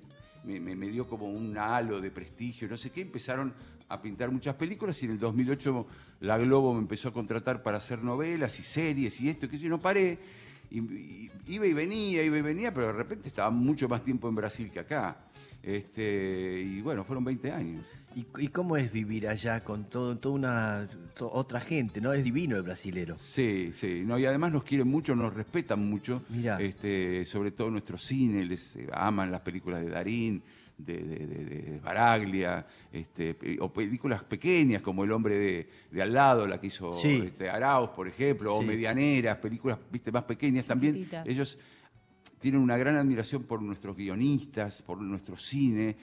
me- 0.45 0.61
me- 0.61 0.77
me 0.77 0.89
dio 0.91 1.09
como 1.09 1.27
un 1.31 1.57
halo 1.57 2.01
de 2.01 2.11
prestigio, 2.11 2.69
no 2.69 2.77
sé 2.77 2.91
qué, 2.91 3.01
empezaron 3.01 3.53
a 3.89 4.01
pintar 4.03 4.31
muchas 4.31 4.55
películas 4.55 5.03
y 5.03 5.07
en 5.07 5.13
el 5.13 5.19
2008 5.19 5.87
la 6.21 6.37
Globo 6.39 6.73
me 6.75 6.81
empezó 6.81 7.09
a 7.09 7.13
contratar 7.13 7.63
para 7.63 7.79
hacer 7.79 8.05
novelas 8.05 8.59
y 8.61 8.63
series 8.63 9.19
y 9.21 9.31
esto, 9.31 9.49
que 9.49 9.59
yo 9.59 9.69
no 9.71 9.81
paré. 9.81 10.19
Y, 10.71 10.79
y- 10.79 11.31
iba 11.49 11.67
y 11.67 11.73
venía, 11.73 12.23
iba 12.23 12.37
y 12.39 12.43
venía, 12.43 12.73
pero 12.73 12.89
de 12.89 12.93
repente 12.93 13.29
estaba 13.29 13.51
mucho 13.51 13.89
más 13.89 14.05
tiempo 14.05 14.29
en 14.29 14.35
Brasil 14.35 14.71
que 14.71 14.81
acá. 14.81 15.17
Este, 15.67 16.61
y 16.63 16.81
bueno, 16.83 17.05
fueron 17.05 17.25
20 17.25 17.51
años. 17.53 17.85
¿Y, 18.15 18.27
y 18.39 18.49
cómo 18.49 18.77
es 18.77 18.93
vivir 18.93 19.27
allá 19.27 19.65
con 19.65 19.85
todo, 19.89 20.17
toda 20.19 20.35
una 20.35 20.87
to- 21.17 21.31
otra 21.33 21.61
gente? 21.61 22.01
¿No? 22.01 22.13
Es 22.13 22.23
divino 22.23 22.57
el 22.57 22.63
brasilero. 22.63 23.19
Sí, 23.19 23.71
sí, 23.75 24.03
no, 24.05 24.19
y 24.19 24.27
además 24.27 24.53
nos 24.53 24.63
quieren 24.65 24.87
mucho, 24.89 25.15
nos 25.17 25.35
respetan 25.35 25.81
mucho, 25.89 26.23
Mirá. 26.29 26.61
este, 26.61 27.25
sobre 27.25 27.51
todo 27.51 27.71
nuestro 27.71 27.99
cine, 27.99 28.45
les 28.45 28.77
eh, 28.77 28.87
aman 28.93 29.33
las 29.33 29.41
películas 29.41 29.81
de 29.85 29.91
Darín, 29.91 30.43
de, 30.77 30.97
de, 30.99 31.27
de- 31.27 31.45
de 31.45 31.81
Baraglia, 31.81 32.67
este, 32.93 33.37
o 33.61 33.73
películas 33.73 34.23
pequeñas 34.25 34.83
como 34.83 35.03
El 35.05 35.13
hombre 35.13 35.37
de, 35.37 35.69
de 35.91 36.03
al 36.03 36.13
lado, 36.13 36.47
la 36.47 36.61
que 36.61 36.67
hizo 36.69 36.95
Sí. 36.97 37.23
este, 37.27 37.49
Arauz, 37.49 37.91
por 37.91 38.07
ejemplo, 38.07 38.55
o 38.55 38.63
medianeras, 38.63 39.39
películas 39.39 39.79
viste 39.91 40.13
más 40.13 40.25
pequeñas 40.25 40.67
también. 40.67 41.09
Ellos 41.25 41.59
tienen 42.41 42.61
una 42.61 42.77
gran 42.77 42.97
admiración 42.97 43.45
por 43.45 43.63
nuestros 43.63 43.97
guionistas, 43.97 44.83
por 44.83 45.01
nuestro 45.01 45.37
cine, 45.37 45.97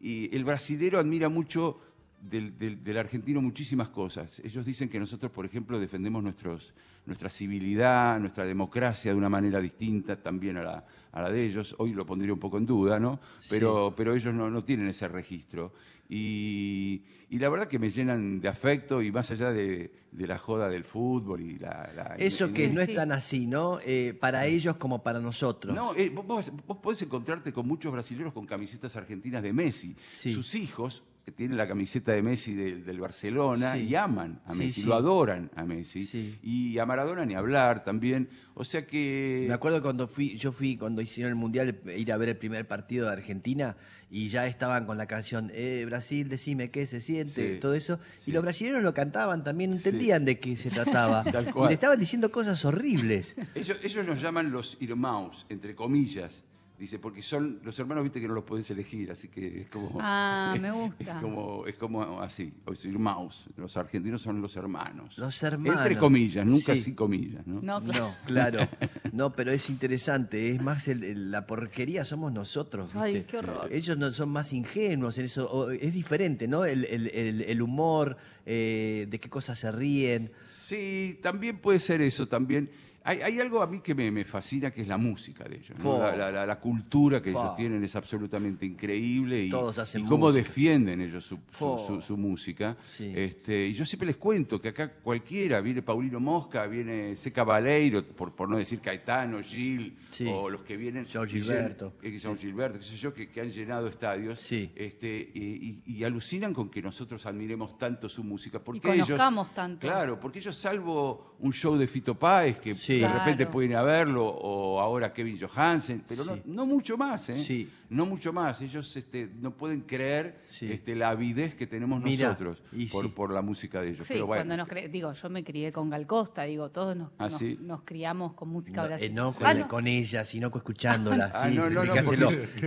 y 0.00 0.34
el 0.34 0.44
brasilero 0.44 0.98
admira 1.00 1.28
mucho 1.28 1.80
del, 2.20 2.56
del- 2.58 2.82
del 2.82 2.98
argentino 2.98 3.40
muchísimas 3.40 3.88
cosas. 3.88 4.40
Ellos 4.44 4.64
dicen 4.64 4.88
que 4.88 4.98
nosotros, 4.98 5.30
por 5.32 5.44
ejemplo, 5.46 5.78
defendemos 5.78 6.22
nuestros, 6.22 6.72
nuestra 7.06 7.30
civilidad, 7.30 8.18
nuestra 8.20 8.44
democracia 8.44 9.12
de 9.12 9.16
una 9.18 9.28
manera 9.28 9.60
distinta 9.60 10.16
también 10.20 10.56
a 10.56 10.62
la, 10.62 10.84
a 11.12 11.22
la 11.22 11.30
de 11.30 11.44
ellos. 11.46 11.74
Hoy 11.78 11.92
lo 11.94 12.04
pondría 12.06 12.32
un 12.32 12.40
poco 12.40 12.58
en 12.58 12.66
duda, 12.66 12.98
¿no? 12.98 13.20
Pero, 13.48 13.94
pero 13.96 14.14
ellos 14.14 14.34
no, 14.34 14.50
no 14.50 14.64
tienen 14.64 14.88
ese 14.88 15.06
registro. 15.08 15.72
Y, 16.08 17.02
y 17.30 17.38
la 17.38 17.48
verdad 17.48 17.68
que 17.68 17.78
me 17.78 17.90
llenan 17.90 18.40
de 18.40 18.48
afecto 18.48 19.02
y 19.02 19.12
más 19.12 19.30
allá 19.30 19.52
de, 19.52 19.92
de 20.10 20.26
la 20.26 20.38
joda 20.38 20.68
del 20.68 20.84
fútbol 20.84 21.40
y 21.42 21.58
la... 21.58 21.90
la- 21.94 22.14
Eso 22.18 22.46
y- 22.48 22.52
que 22.52 22.64
y- 22.64 22.70
no 22.72 22.80
es 22.80 22.94
tan 22.94 23.12
así, 23.12 23.46
¿no? 23.46 23.78
Eh, 23.84 24.16
para 24.18 24.46
ellos 24.46 24.76
como 24.76 25.02
para 25.02 25.20
nosotros. 25.20 25.74
no, 25.74 25.94
eh, 25.94 26.08
vos, 26.08 26.26
vos- 26.26 26.52
vos 26.66 26.78
podés 26.78 27.02
encontrarte 27.02 27.52
con 27.52 27.66
muchos 27.66 27.92
brasileños 27.92 28.32
con 28.32 28.46
camisetas 28.46 28.96
argentinas 28.96 29.42
de 29.42 29.52
Messi. 29.52 29.94
Sí. 30.14 30.32
Sus 30.32 30.54
hijos 30.54 31.02
que 31.28 31.32
tienen 31.32 31.58
la 31.58 31.68
camiseta 31.68 32.12
de 32.12 32.22
Messi 32.22 32.54
del, 32.54 32.86
del 32.86 33.00
Barcelona 33.00 33.74
Sí. 33.74 33.80
y 33.82 33.94
aman 33.96 34.40
a 34.46 34.54
Messi, 34.54 34.80
sí. 34.80 34.86
lo 34.86 34.94
adoran 34.94 35.50
a 35.56 35.64
Messi. 35.66 36.38
Y 36.42 36.78
a 36.78 36.86
Maradona 36.86 37.26
ni 37.26 37.34
hablar 37.34 37.84
también. 37.84 38.30
O 38.54 38.64
sea 38.64 38.86
que... 38.86 39.44
Me 39.46 39.52
acuerdo 39.52 39.82
cuando 39.82 40.08
fui, 40.08 40.38
yo 40.38 40.52
fui 40.52 40.78
cuando 40.78 41.02
hicieron 41.02 41.28
el 41.28 41.36
mundial 41.36 41.80
ir 41.94 42.12
a 42.12 42.16
ver 42.16 42.30
el 42.30 42.38
primer 42.38 42.66
partido 42.66 43.08
de 43.08 43.12
Argentina 43.12 43.76
y 44.10 44.30
ya 44.30 44.46
estaban 44.46 44.86
con 44.86 44.96
la 44.96 45.04
canción 45.06 45.50
eh, 45.52 45.82
Brasil, 45.84 46.30
decime 46.30 46.70
qué 46.70 46.86
se 46.86 47.00
siente, 47.00 47.58
todo 47.58 47.74
eso. 47.74 48.00
Y 48.24 48.32
los 48.32 48.42
brasileños 48.42 48.82
lo 48.82 48.94
cantaban 48.94 49.44
también, 49.44 49.74
entendían 49.74 50.24
de 50.24 50.40
qué 50.40 50.56
se 50.56 50.70
trataba. 50.70 51.24
Tal 51.30 51.52
y 51.54 51.66
le 51.68 51.74
estaban 51.74 51.98
diciendo 51.98 52.32
cosas 52.32 52.64
horribles. 52.64 53.36
Ellos, 53.54 53.78
ellos 53.82 54.06
nos 54.06 54.22
llaman 54.22 54.50
los 54.50 54.78
irmãos, 54.80 55.44
entre 55.50 55.74
comillas. 55.74 56.42
Dice, 56.78 57.00
porque 57.00 57.22
son 57.22 57.58
los 57.64 57.76
hermanos, 57.80 58.04
viste 58.04 58.20
que 58.20 58.28
no 58.28 58.34
los 58.34 58.44
podés 58.44 58.70
elegir, 58.70 59.10
así 59.10 59.26
que 59.26 59.62
es 59.62 59.68
como... 59.68 59.98
Ah, 60.00 60.54
me 60.60 60.68
Es 60.68 60.74
gusta. 60.74 61.20
como, 61.20 61.66
es 61.66 61.74
como 61.74 62.20
así, 62.20 62.52
los 62.64 62.84
irmãos. 62.84 63.46
Los 63.56 63.76
argentinos 63.76 64.22
son 64.22 64.40
los 64.40 64.54
hermanos. 64.56 65.18
Los 65.18 65.42
hermanos. 65.42 65.80
Entre 65.82 65.98
comillas, 65.98 66.46
nunca 66.46 66.76
Sí. 66.76 66.82
sin 66.82 66.94
comillas, 66.94 67.44
¿no? 67.48 67.60
No, 67.62 67.80
claro. 67.80 68.06
No, 68.08 68.14
claro. 68.26 68.68
No, 69.12 69.32
pero 69.34 69.50
es 69.50 69.68
interesante. 69.70 70.54
Es 70.54 70.62
más, 70.62 70.86
el- 70.86 71.02
el- 71.02 71.30
la 71.32 71.46
porquería 71.46 72.04
somos 72.04 72.32
nosotros. 72.32 72.92
¿viste? 72.92 72.98
Ay, 73.00 73.24
qué 73.28 73.38
horror. 73.38 73.68
Ellos 73.72 73.98
no 73.98 74.10
son 74.12 74.28
más 74.28 74.52
ingenuos 74.52 75.18
en 75.18 75.24
eso. 75.24 75.50
o- 75.50 75.70
es 75.72 75.92
diferente, 75.92 76.46
¿no? 76.46 76.64
El, 76.64 76.84
el- 76.84 77.08
el- 77.08 77.40
el 77.40 77.62
humor, 77.62 78.16
eh, 78.46 79.06
de 79.10 79.18
qué 79.18 79.28
cosas 79.28 79.58
se 79.58 79.72
ríen. 79.72 80.30
Sí, 80.60 81.18
también 81.22 81.58
puede 81.58 81.80
ser 81.80 82.00
eso, 82.02 82.28
también. 82.28 82.70
Hay, 83.08 83.22
hay 83.22 83.40
algo 83.40 83.62
a 83.62 83.66
mí 83.66 83.80
que 83.80 83.94
me, 83.94 84.10
me 84.10 84.24
fascina, 84.24 84.70
que 84.70 84.82
es 84.82 84.88
la 84.88 84.98
música 84.98 85.44
de 85.44 85.56
ellos. 85.56 85.78
¿no? 85.82 85.98
La, 85.98 86.14
la- 86.14 86.30
la- 86.30 86.44
la 86.46 86.60
cultura 86.60 87.22
que 87.22 87.30
ellos 87.30 87.56
tienen 87.56 87.82
es 87.82 87.96
absolutamente 87.96 88.66
increíble. 88.66 89.44
Y, 89.44 89.48
Todos 89.48 89.78
hacen 89.78 90.02
y 90.02 90.04
cómo 90.04 90.26
música. 90.26 90.42
defienden 90.46 91.00
ellos 91.00 91.24
su, 91.24 91.36
su- 91.36 91.42
Fo. 91.52 91.78
su- 91.78 92.02
su 92.02 92.16
música. 92.18 92.76
Sí. 92.84 93.10
Este, 93.16 93.68
y 93.68 93.72
yo 93.72 93.86
siempre 93.86 94.06
les 94.08 94.18
cuento 94.18 94.60
que 94.60 94.68
acá 94.68 94.92
cualquiera, 94.92 95.60
viene 95.62 95.80
Paulino 95.80 96.20
Mosca, 96.20 96.66
viene 96.66 97.16
Seca 97.16 97.44
Baleiro, 97.44 98.04
por, 98.04 98.32
por 98.34 98.46
no 98.48 98.58
decir 98.58 98.80
Caetano, 98.80 99.40
Gil, 99.42 99.96
Sí. 100.10 100.26
o 100.30 100.50
los 100.50 100.62
que 100.62 100.76
vienen. 100.76 101.06
Llenan- 101.06 101.26
Gilberto. 101.28 101.94
eh, 102.02 102.18
George 102.20 102.46
Gilberto, 102.46 102.78
qué 102.78 102.84
sé 102.84 102.96
yo, 102.96 103.14
que, 103.14 103.28
que 103.30 103.40
han 103.40 103.50
llenado 103.50 103.86
estadios. 103.88 104.38
Sí. 104.40 104.70
Este, 104.74 105.30
y, 105.34 105.82
y- 105.86 105.96
y 105.96 106.04
alucinan 106.04 106.52
con 106.52 106.68
que 106.68 106.82
nosotros 106.82 107.24
admiremos 107.24 107.78
tanto 107.78 108.08
su 108.10 108.22
música. 108.22 108.58
Porque 108.58 108.86
Y 108.88 108.90
ellos, 108.92 109.06
conozcamos 109.08 109.54
tanto. 109.54 109.80
Claro, 109.86 110.20
porque 110.20 110.40
ellos, 110.40 110.56
salvo 110.56 111.36
un 111.40 111.52
show 111.52 111.76
de 111.76 111.86
Fito 111.86 112.14
Páez, 112.14 112.58
que 112.58 112.74
Sí. 112.98 113.04
De 113.04 113.08
repente 113.08 113.36
Claro. 113.38 113.50
pueden 113.50 113.70
ir 113.72 113.76
a 113.76 113.82
verlo, 113.82 114.26
o 114.26 114.80
ahora 114.80 115.12
Kevin 115.12 115.38
Johansen, 115.40 116.02
pero 116.08 116.24
no, 116.24 116.34
Sí. 116.36 116.42
no 116.46 116.66
mucho 116.66 116.96
más, 116.96 117.28
¿eh? 117.28 117.38
Sí. 117.44 117.70
No 117.90 118.04
mucho 118.04 118.32
más. 118.34 118.60
Ellos 118.60 118.94
este, 118.96 119.30
no 119.40 119.52
pueden 119.52 119.80
creer 119.80 120.40
Sí. 120.48 120.70
este, 120.70 120.94
la 120.94 121.08
avidez 121.08 121.54
que 121.54 121.66
tenemos 121.66 122.02
nosotros 122.02 122.62
y 122.72 122.86
por, 122.86 123.04
sí. 123.04 123.10
por 123.10 123.32
la 123.32 123.40
música 123.40 123.80
de 123.80 123.90
ellos. 123.90 124.06
Sí, 124.06 124.12
pero 124.14 124.26
bueno, 124.26 124.40
cuando 124.44 124.56
nos 124.58 124.68
cre- 124.68 124.90
digo, 124.90 125.10
yo 125.14 125.30
me 125.30 125.42
crié 125.42 125.72
con 125.72 125.88
Gal 125.88 126.06
Costa, 126.06 126.42
digo, 126.42 126.68
todos 126.70 126.94
nos, 126.96 127.10
¿Ah, 127.18 127.28
nos, 127.30 127.38
sí? 127.38 127.58
nos 127.62 127.82
criamos 127.84 128.34
con 128.34 128.50
música 128.50 128.82
No, 128.82 128.84
eh, 128.84 128.88
brasileña. 128.88 129.22
no 129.22 129.28
Ah, 129.40 129.52
con, 129.52 129.58
no. 129.60 129.68
con 129.68 129.86
ella, 129.86 130.22
sino 130.24 130.50
que 130.50 130.58
escuchándola. 130.58 131.30
Ah, 131.32 131.48
sí, 131.48 131.54
no, 131.56 131.70
no, 131.70 131.82
no, 131.84 131.94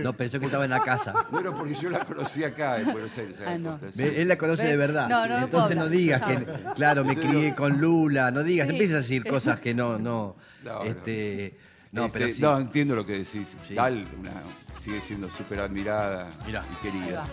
No, 0.02 0.12
pensó 0.16 0.40
que 0.40 0.46
estaba 0.46 0.64
en 0.64 0.70
la 0.70 0.80
casa. 0.82 1.14
Bueno, 1.30 1.54
porque 1.56 1.74
yo 1.74 1.88
la 1.88 2.04
conocí 2.04 2.42
acá 2.44 2.80
en 2.80 2.90
Buenos 2.92 3.16
Aires. 3.16 3.40
Ah, 3.46 3.56
no. 3.58 3.72
Costa, 3.78 3.92
sí. 3.92 4.02
Ve, 4.02 4.22
Él 4.22 4.28
la 4.28 4.36
conoce 4.38 4.64
Ve- 4.64 4.70
de 4.70 4.76
verdad. 4.76 5.08
no, 5.08 5.26
no, 5.26 5.38
no 5.38 5.44
Entonces 5.44 5.76
no 5.76 5.82
hablar, 5.84 5.96
digas 5.98 6.20
no 6.20 6.26
que, 6.26 6.34
sabe. 6.34 6.74
claro, 6.74 7.04
me 7.04 7.16
crié 7.16 7.54
con 7.54 7.80
Lula, 7.80 8.30
no 8.32 8.42
digas, 8.42 8.66
Sí. 8.68 8.72
empiezas 8.74 8.96
a 8.96 8.98
decir 8.98 9.22
cosas 9.56 9.60
que 9.60 9.72
no, 9.74 9.98
no, 9.98 10.11
No, 10.12 10.36
no. 10.64 10.82
este, 10.84 11.58
no, 11.92 12.06
Este, 12.06 12.18
pero 12.18 12.34
sí. 12.34 12.42
no, 12.42 12.58
entiendo 12.58 12.94
lo 12.94 13.04
que 13.06 13.12
decís. 13.18 13.48
Sí. 13.66 13.74
Una- 13.74 13.92
sigue 14.84 15.00
siendo 15.00 15.30
súper 15.30 15.60
admirada 15.60 16.28
Mirá. 16.46 16.62
y 16.72 16.82
querida. 16.82 17.24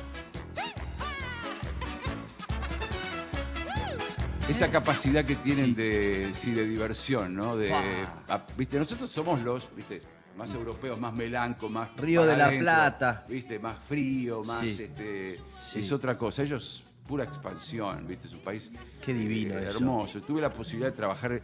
Esa 4.48 4.72
capacidad 4.72 5.24
que 5.26 5.36
tienen 5.36 5.76
de, 5.76 6.32
sí, 6.34 6.52
de 6.52 6.66
diversión, 6.66 7.36
¿no? 7.36 7.56
De, 7.56 7.72
a- 7.72 8.46
¿viste? 8.58 8.80
Nosotros 8.80 9.10
somos 9.12 9.42
los, 9.42 9.68
¿viste? 9.76 10.02
Más 10.38 10.52
europeos, 10.54 11.00
más 11.00 11.14
melanco, 11.14 11.70
más 11.70 11.90
Río 11.98 12.26
de 12.26 12.36
la 12.36 12.50
Plata. 12.50 13.26
¿viste? 13.30 13.60
Más 13.60 13.78
frío, 13.78 14.44
más 14.44 14.62
Sí. 14.62 14.78
este 14.84 15.40
Sí. 15.72 15.80
es 15.82 15.92
otra 15.92 16.18
cosa. 16.18 16.42
Ellos 16.44 16.84
pura 17.10 17.24
expansión, 17.24 18.06
¿viste? 18.08 18.28
Es 18.28 18.34
un 18.34 18.40
país 18.42 18.72
Qué 19.04 19.16
divino 19.16 19.56
eh, 19.56 19.68
eso. 19.68 19.80
hermoso. 19.80 20.22
Tuve 20.22 20.42
la 20.42 20.52
posibilidad 20.52 20.92
de 20.92 20.96
trabajar 20.96 21.34
eh, 21.34 21.42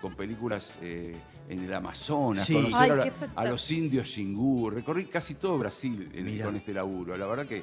con 0.00 0.14
películas 0.14 0.72
eh, 0.80 1.14
en 1.46 1.62
el 1.62 1.74
Amazonas, 1.74 2.46
Sí. 2.46 2.54
conocer 2.54 2.74
Ay, 3.02 3.12
a, 3.36 3.44
la- 3.44 3.50
los 3.50 3.70
indios 3.70 4.08
Xingu, 4.08 4.70
recorrí 4.70 5.04
casi 5.04 5.34
todo 5.34 5.58
Brasil 5.58 6.10
en- 6.14 6.42
con 6.42 6.56
este 6.56 6.72
laburo. 6.72 7.18
La 7.18 7.26
verdad 7.26 7.46
que 7.46 7.62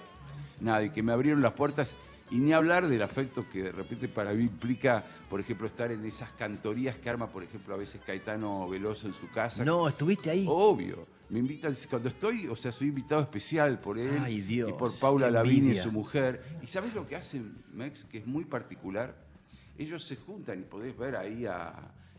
nada, 0.59 0.83
y 0.83 0.91
que 0.91 1.01
me 1.01 1.13
abrieron 1.13 1.41
las 1.41 1.53
puertas 1.53 1.95
y 2.31 2.37
ni 2.37 2.53
hablar 2.53 2.87
del 2.87 3.01
afecto 3.01 3.45
que 3.51 3.63
de 3.63 3.71
repente 3.71 4.07
para 4.07 4.33
mí 4.33 4.43
implica, 4.43 5.03
por 5.29 5.39
ejemplo, 5.39 5.67
estar 5.67 5.91
en 5.91 6.03
esas 6.05 6.31
cantorías 6.31 6.97
que 6.97 7.09
arma, 7.09 7.27
por 7.27 7.43
ejemplo, 7.43 7.73
a 7.73 7.77
veces 7.77 8.01
Caetano 8.05 8.67
Veloso 8.69 9.05
en 9.07 9.13
su 9.13 9.29
casa. 9.29 9.63
No, 9.65 9.87
estuviste 9.87 10.29
ahí. 10.29 10.45
Obvio. 10.47 11.05
Me 11.29 11.39
invitan, 11.39 11.73
cuando 11.89 12.09
estoy, 12.09 12.47
o 12.47 12.55
sea, 12.55 12.71
soy 12.71 12.87
invitado 12.89 13.21
especial 13.21 13.79
por 13.79 13.97
él 13.97 14.19
Ay, 14.23 14.41
Dios, 14.41 14.69
y 14.69 14.73
por 14.73 14.97
Paula 14.97 15.29
Lavigne 15.31 15.73
y 15.73 15.77
su 15.77 15.91
mujer. 15.91 16.41
¿Y 16.61 16.67
sabes 16.67 16.93
lo 16.93 17.07
que 17.07 17.15
hacen, 17.15 17.55
Mex? 17.73 18.03
Que 18.05 18.17
es 18.17 18.27
muy 18.27 18.43
particular. 18.45 19.15
Ellos 19.77 20.03
se 20.03 20.15
juntan 20.17 20.59
y 20.59 20.63
podés 20.63 20.97
ver 20.97 21.15
ahí 21.15 21.45
a, 21.45 21.73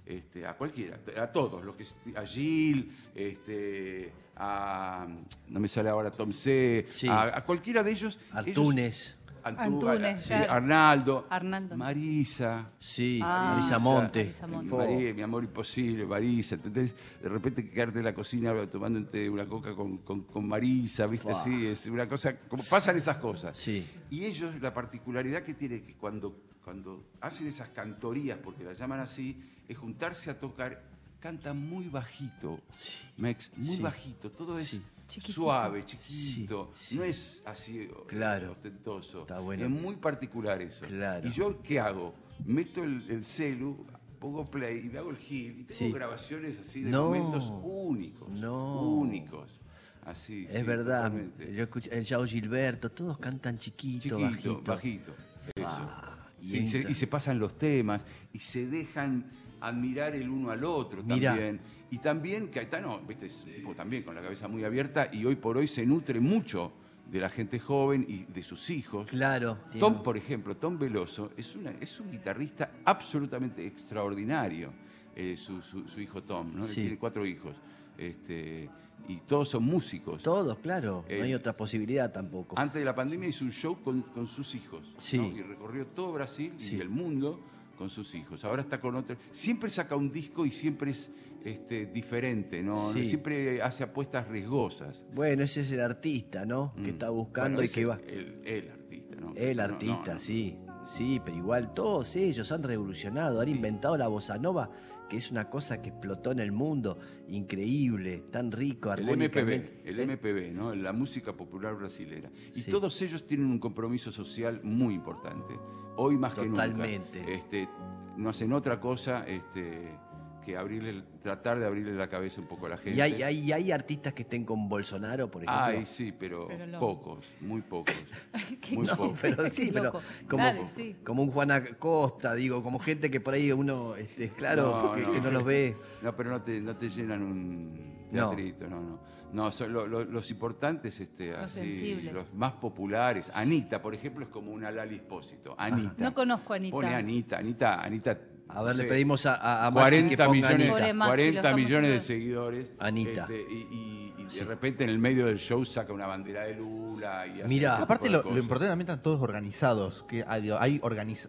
este, 0.06 0.46
a 0.46 0.54
cualquiera, 0.54 0.98
a 1.20 1.26
todos, 1.26 1.62
lo 1.64 1.76
que 1.76 1.84
a 2.16 2.24
Gil, 2.26 2.90
este, 3.14 4.10
a 4.36 5.06
no 5.48 5.60
me 5.60 5.68
sale 5.68 5.90
ahora 5.90 6.10
Tom 6.10 6.32
C, 6.32 6.86
Sí. 6.90 7.06
a, 7.08 7.36
a 7.36 7.44
cualquiera 7.44 7.82
de 7.82 7.90
ellos. 7.92 8.18
Artunes. 8.32 9.08
ellos- 9.08 9.18
Antú- 9.44 9.58
Antunes, 9.88 10.22
sí, 10.22 10.28
claro. 10.28 10.52
Arnaldo, 10.52 11.26
Arnaldo. 11.30 11.76
Marisa. 11.76 12.70
Sí, 12.78 13.20
Ah, 13.22 13.54
Marisa 13.56 13.78
Monte. 13.78 14.24
Marisa 14.24 14.46
Monte. 14.46 14.68
Fo. 14.70 14.76
María, 14.78 15.14
mi 15.14 15.22
amor 15.22 15.44
imposible, 15.44 16.06
Marisa. 16.06 16.54
¿entendés? 16.54 16.94
De 17.20 17.28
repente 17.28 17.68
quedarte 17.68 17.98
en 17.98 18.04
la 18.04 18.14
cocina 18.14 18.54
tomándote 18.70 19.28
una 19.28 19.46
coca 19.46 19.74
con, 19.74 19.98
con- 19.98 20.22
con 20.22 20.46
Marisa, 20.46 21.06
¿viste? 21.06 21.32
Fua. 21.32 21.42
Sí, 21.44 21.66
es 21.66 21.86
una 21.86 22.08
cosa. 22.08 22.36
Como 22.48 22.62
pasan 22.62 22.96
esas 22.96 23.16
cosas. 23.18 23.58
Sí. 23.58 23.86
Y 24.10 24.24
ellos, 24.24 24.54
la 24.60 24.72
particularidad 24.72 25.42
que 25.42 25.54
tienen 25.54 25.82
que 25.84 25.94
cuando, 25.94 26.36
cuando 26.64 27.04
hacen 27.20 27.46
esas 27.48 27.70
cantorías, 27.70 28.38
porque 28.42 28.62
las 28.64 28.78
llaman 28.78 29.00
así, 29.00 29.42
es 29.68 29.76
juntarse 29.76 30.30
a 30.30 30.38
tocar, 30.38 30.82
cantan 31.20 31.56
muy 31.68 31.88
bajito, 31.88 32.60
Sí. 32.74 32.96
Mex, 33.16 33.50
muy 33.56 33.76
Sí. 33.76 33.82
bajito. 33.82 34.30
Todo 34.30 34.58
es 34.58 34.68
Sí. 34.68 34.82
Chiquitito. 35.08 35.32
suave, 35.32 35.84
chiquito. 35.84 36.72
Sí, 36.76 36.86
sí. 36.88 36.96
No 36.96 37.04
es 37.04 37.42
así 37.44 37.78
eh, 37.80 37.90
Claro. 38.06 38.52
ostentoso. 38.52 39.22
Está 39.22 39.40
bueno. 39.40 39.64
Es 39.64 39.70
muy 39.70 39.96
particular 39.96 40.62
eso. 40.62 40.86
Claro. 40.86 41.28
Y 41.28 41.32
yo, 41.32 41.60
¿qué 41.62 41.78
hago? 41.80 42.14
Meto 42.46 42.82
el, 42.82 43.04
el 43.10 43.24
celu, 43.24 43.86
pongo 44.18 44.46
play 44.50 44.86
y 44.86 44.88
me 44.88 44.98
hago 44.98 45.10
el 45.10 45.16
hit. 45.18 45.58
Y 45.60 45.64
tengo 45.64 45.78
Sí. 45.78 45.92
grabaciones 45.92 46.58
así 46.58 46.82
de 46.82 46.90
No. 46.90 47.04
momentos 47.06 47.52
únicos. 47.62 48.28
No. 48.30 48.82
Únicos. 48.90 49.60
Así. 50.04 50.46
Es 50.50 50.64
verdad. 50.66 51.04
totalmente. 51.04 51.54
Yo 51.54 51.62
escuché 51.64 51.96
el 51.96 52.04
Yao 52.04 52.24
Gilberto, 52.26 52.90
todos 52.90 53.18
cantan 53.18 53.58
chiquito, 53.58 54.02
Chiquito, 54.18 54.20
bajito. 54.22 54.62
bajito. 54.64 55.12
Eso. 55.54 55.66
Ah, 55.68 56.28
y 56.40 56.66
se, 56.66 56.90
y 56.90 56.94
se 56.94 57.06
pasan 57.06 57.38
los 57.38 57.56
temas 57.58 58.04
y 58.32 58.38
se 58.40 58.66
dejan 58.66 59.30
admirar 59.60 60.16
el 60.16 60.28
uno 60.28 60.50
al 60.50 60.64
otro 60.64 61.04
Mirá. 61.04 61.30
también. 61.32 61.60
Y 61.92 61.98
también 61.98 62.48
Caetano, 62.48 63.00
viste, 63.06 63.26
es 63.26 63.44
un 63.44 63.52
tipo 63.52 63.74
también 63.74 64.02
con 64.02 64.14
la 64.14 64.22
cabeza 64.22 64.48
muy 64.48 64.64
abierta 64.64 65.10
y 65.12 65.24
hoy 65.26 65.36
por 65.36 65.56
hoy 65.58 65.66
se 65.68 65.84
nutre 65.86 66.18
mucho 66.20 66.72
de 67.10 67.20
la 67.20 67.28
gente 67.28 67.58
joven 67.58 68.06
y 68.08 68.24
de 68.32 68.42
sus 68.42 68.70
hijos. 68.70 69.06
Claro. 69.08 69.58
Tom, 69.78 70.02
por 70.02 70.16
ejemplo, 70.16 70.56
Tom 70.56 70.78
Veloso 70.78 71.32
es, 71.36 71.54
una, 71.54 71.70
es 71.80 72.00
un 72.00 72.10
guitarrista 72.10 72.70
absolutamente 72.86 73.66
extraordinario, 73.66 74.72
eh, 75.14 75.36
su, 75.36 75.60
su- 75.60 75.86
su 75.86 76.00
hijo 76.00 76.22
Tom, 76.22 76.50
¿no? 76.54 76.64
Él 76.66 76.74
tiene 76.74 76.96
cuatro 76.98 77.26
hijos. 77.26 77.54
Este, 77.98 78.70
y 79.08 79.16
todos 79.26 79.50
son 79.50 79.64
músicos. 79.64 80.22
Todos, 80.22 80.58
claro. 80.60 81.04
no 81.08 81.22
hay 81.24 81.32
Eh, 81.32 81.36
otra 81.36 81.52
posibilidad 81.52 82.10
tampoco. 82.10 82.58
Antes 82.58 82.80
de 82.80 82.86
la 82.86 82.94
pandemia 82.94 83.28
hizo 83.28 83.44
un 83.44 83.52
show 83.52 83.82
con, 83.82 84.00
con 84.02 84.26
sus 84.26 84.54
hijos. 84.54 84.94
Sí. 84.98 85.18
¿no? 85.18 85.26
Y 85.36 85.42
recorrió 85.42 85.86
todo 85.88 86.12
Brasil 86.12 86.54
Sí. 86.56 86.76
y 86.76 86.80
el 86.80 86.88
mundo 86.88 87.38
con 87.76 87.90
sus 87.90 88.14
hijos. 88.14 88.44
Ahora 88.44 88.62
está 88.62 88.80
con 88.80 88.94
otro. 88.94 89.16
Siempre 89.32 89.68
saca 89.68 89.94
un 89.96 90.10
disco 90.10 90.46
y 90.46 90.50
siempre 90.50 90.92
es 90.92 91.10
este, 91.44 91.86
diferente, 91.86 92.62
¿no? 92.62 92.92
Sí. 92.92 93.04
Siempre 93.06 93.62
hace 93.62 93.84
apuestas 93.84 94.28
riesgosas. 94.28 95.04
Bueno, 95.14 95.42
ese 95.44 95.60
es 95.62 95.72
el 95.72 95.80
artista, 95.80 96.44
¿no? 96.44 96.72
Que 96.76 96.82
Mm. 96.82 96.86
está 96.90 97.10
buscando 97.10 97.56
Bueno, 97.58 97.70
y 97.70 97.74
que 97.74 97.84
va. 97.84 97.98
El, 98.06 98.40
el 98.44 98.68
artista, 98.70 99.16
¿no? 99.20 99.32
El 99.36 99.56
no, 99.56 99.62
artista, 99.62 100.14
no. 100.14 100.18
sí. 100.18 100.58
Sí, 100.86 101.20
pero 101.24 101.36
igual 101.36 101.72
todos 101.74 102.16
ellos 102.16 102.50
han 102.50 102.62
revolucionado, 102.64 103.40
han 103.40 103.48
inventado 103.48 103.96
la 103.96 104.08
bossa 104.08 104.36
nova, 104.36 104.68
que 105.08 105.16
es 105.16 105.30
una 105.30 105.48
cosa 105.48 105.80
que 105.80 105.90
explotó 105.90 106.32
en 106.32 106.40
el 106.40 106.50
mundo, 106.50 106.98
increíble, 107.28 108.24
tan 108.30 108.50
rico, 108.50 108.92
El. 108.92 109.04
MPB, 109.06 109.82
el 109.84 110.00
¿Eh? 110.00 110.06
MPB, 110.06 110.52
¿no? 110.52 110.74
La 110.74 110.92
música 110.92 111.34
popular 111.36 111.74
brasilera. 111.76 112.30
Y 112.54 112.62
Sí. 112.62 112.70
todos 112.70 113.00
ellos 113.02 113.26
tienen 113.26 113.46
un 113.46 113.58
compromiso 113.58 114.10
social 114.10 114.60
muy 114.62 114.94
importante. 114.94 115.54
Hoy 115.96 116.16
más 116.16 116.34
Totalmente. 116.34 117.12
que 117.12 117.18
nunca. 117.20 117.32
Este, 117.32 117.68
no 118.16 118.30
hacen 118.30 118.52
otra 118.52 118.80
cosa 118.80 119.24
este, 119.26 119.96
que 120.42 120.56
abrirle, 120.56 121.02
tratar 121.22 121.58
de 121.58 121.66
abrirle 121.66 121.94
la 121.94 122.08
cabeza 122.08 122.40
un 122.40 122.46
poco 122.46 122.66
a 122.66 122.70
la 122.70 122.76
gente. 122.76 122.98
Y 122.98 123.00
hay, 123.00 123.22
hay, 123.22 123.52
hay 123.52 123.72
artistas 123.72 124.12
que 124.12 124.22
estén 124.22 124.44
con 124.44 124.68
Bolsonaro, 124.68 125.30
por 125.30 125.42
ejemplo. 125.44 125.64
Ay, 125.64 125.86
sí, 125.86 126.12
pero, 126.12 126.48
Pero 126.48 126.66
no. 126.66 126.78
pocos, 126.78 127.24
muy 127.40 127.62
pocos. 127.62 127.94
Qué 128.60 128.74
Muy 128.76 128.86
loco. 128.86 128.96
poco. 129.04 129.16
pero 129.20 129.48
sí, 129.50 129.70
pero 129.72 129.92
como, 130.28 130.42
Dale, 130.44 130.68
sí. 130.76 130.96
como 131.04 131.22
un 131.22 131.30
Juan 131.30 131.50
Acosta, 131.52 132.34
digo, 132.34 132.62
como 132.62 132.78
gente 132.78 133.10
que 133.10 133.20
por 133.20 133.34
ahí 133.34 133.50
uno, 133.52 133.94
este, 133.96 134.28
claro, 134.30 134.82
No, 134.84 134.92
que, 134.92 135.00
no. 135.02 135.12
que 135.12 135.20
no 135.20 135.30
los 135.30 135.44
ve. 135.44 135.76
No, 136.02 136.14
pero 136.16 136.30
no 136.30 136.42
te, 136.42 136.60
no 136.60 136.76
te 136.76 136.90
llenan 136.90 137.22
un 137.22 138.06
No. 138.10 138.28
teatrito, 138.28 138.66
no, 138.68 138.80
no. 138.80 139.12
No, 139.32 139.50
son 139.50 139.72
lo- 139.72 139.86
lo- 139.86 140.04
los 140.04 140.30
importantes, 140.30 141.00
este, 141.00 141.30
Los 141.30 141.38
así, 141.40 141.60
sensibles. 141.60 142.12
los 142.12 142.34
más 142.34 142.52
populares. 142.52 143.30
Anita, 143.32 143.80
por 143.80 143.94
ejemplo, 143.94 144.24
es 144.24 144.30
como 144.30 144.52
una 144.52 144.70
Lali 144.70 144.96
Espósito. 144.96 145.54
Anita. 145.56 145.94
No 145.96 146.12
conozco 146.12 146.52
a 146.52 146.56
Anita. 146.56 146.72
Pone 146.76 146.94
Anita, 146.94 147.38
Anita, 147.38 147.80
Anita. 147.82 148.18
A 148.54 148.62
ver, 148.62 148.76
no 148.76 148.82
le 148.82 148.88
pedimos 148.88 149.26
a, 149.26 149.34
a, 149.34 149.66
a 149.66 149.70
Maxi 149.70 150.08
que 150.08 150.16
40 150.16 150.26
ponga 150.26 150.34
millones, 150.36 150.54
Anita. 150.54 150.72
Pobre 150.72 150.92
Maxi, 150.94 151.08
lo 151.08 151.10
40 151.10 151.38
estamos 151.40 151.56
millones 151.60 151.90
de 151.90 152.00
seguidores. 152.00 152.70
Anita. 152.78 153.22
este, 153.22 153.46
y, 153.50 153.56
y- 153.70 154.12
y 154.22 154.34
de 154.38 154.44
repente 154.44 154.84
en 154.84 154.90
el 154.90 154.98
medio 154.98 155.26
del 155.26 155.38
show 155.38 155.64
saca 155.64 155.92
una 155.92 156.06
bandera 156.06 156.44
de 156.44 156.54
Lula 156.54 157.26
y 157.26 157.42
tipo 157.48 157.66
Aparte, 157.68 158.08
lo, 158.08 158.18
importante 158.38 158.66
también 158.68 158.88
están 158.88 159.02
todos 159.02 159.20
organizados. 159.20 160.04
Que 160.08 160.24
hay, 160.26 160.50
hay, 160.58 160.78
organiza- 160.80 161.28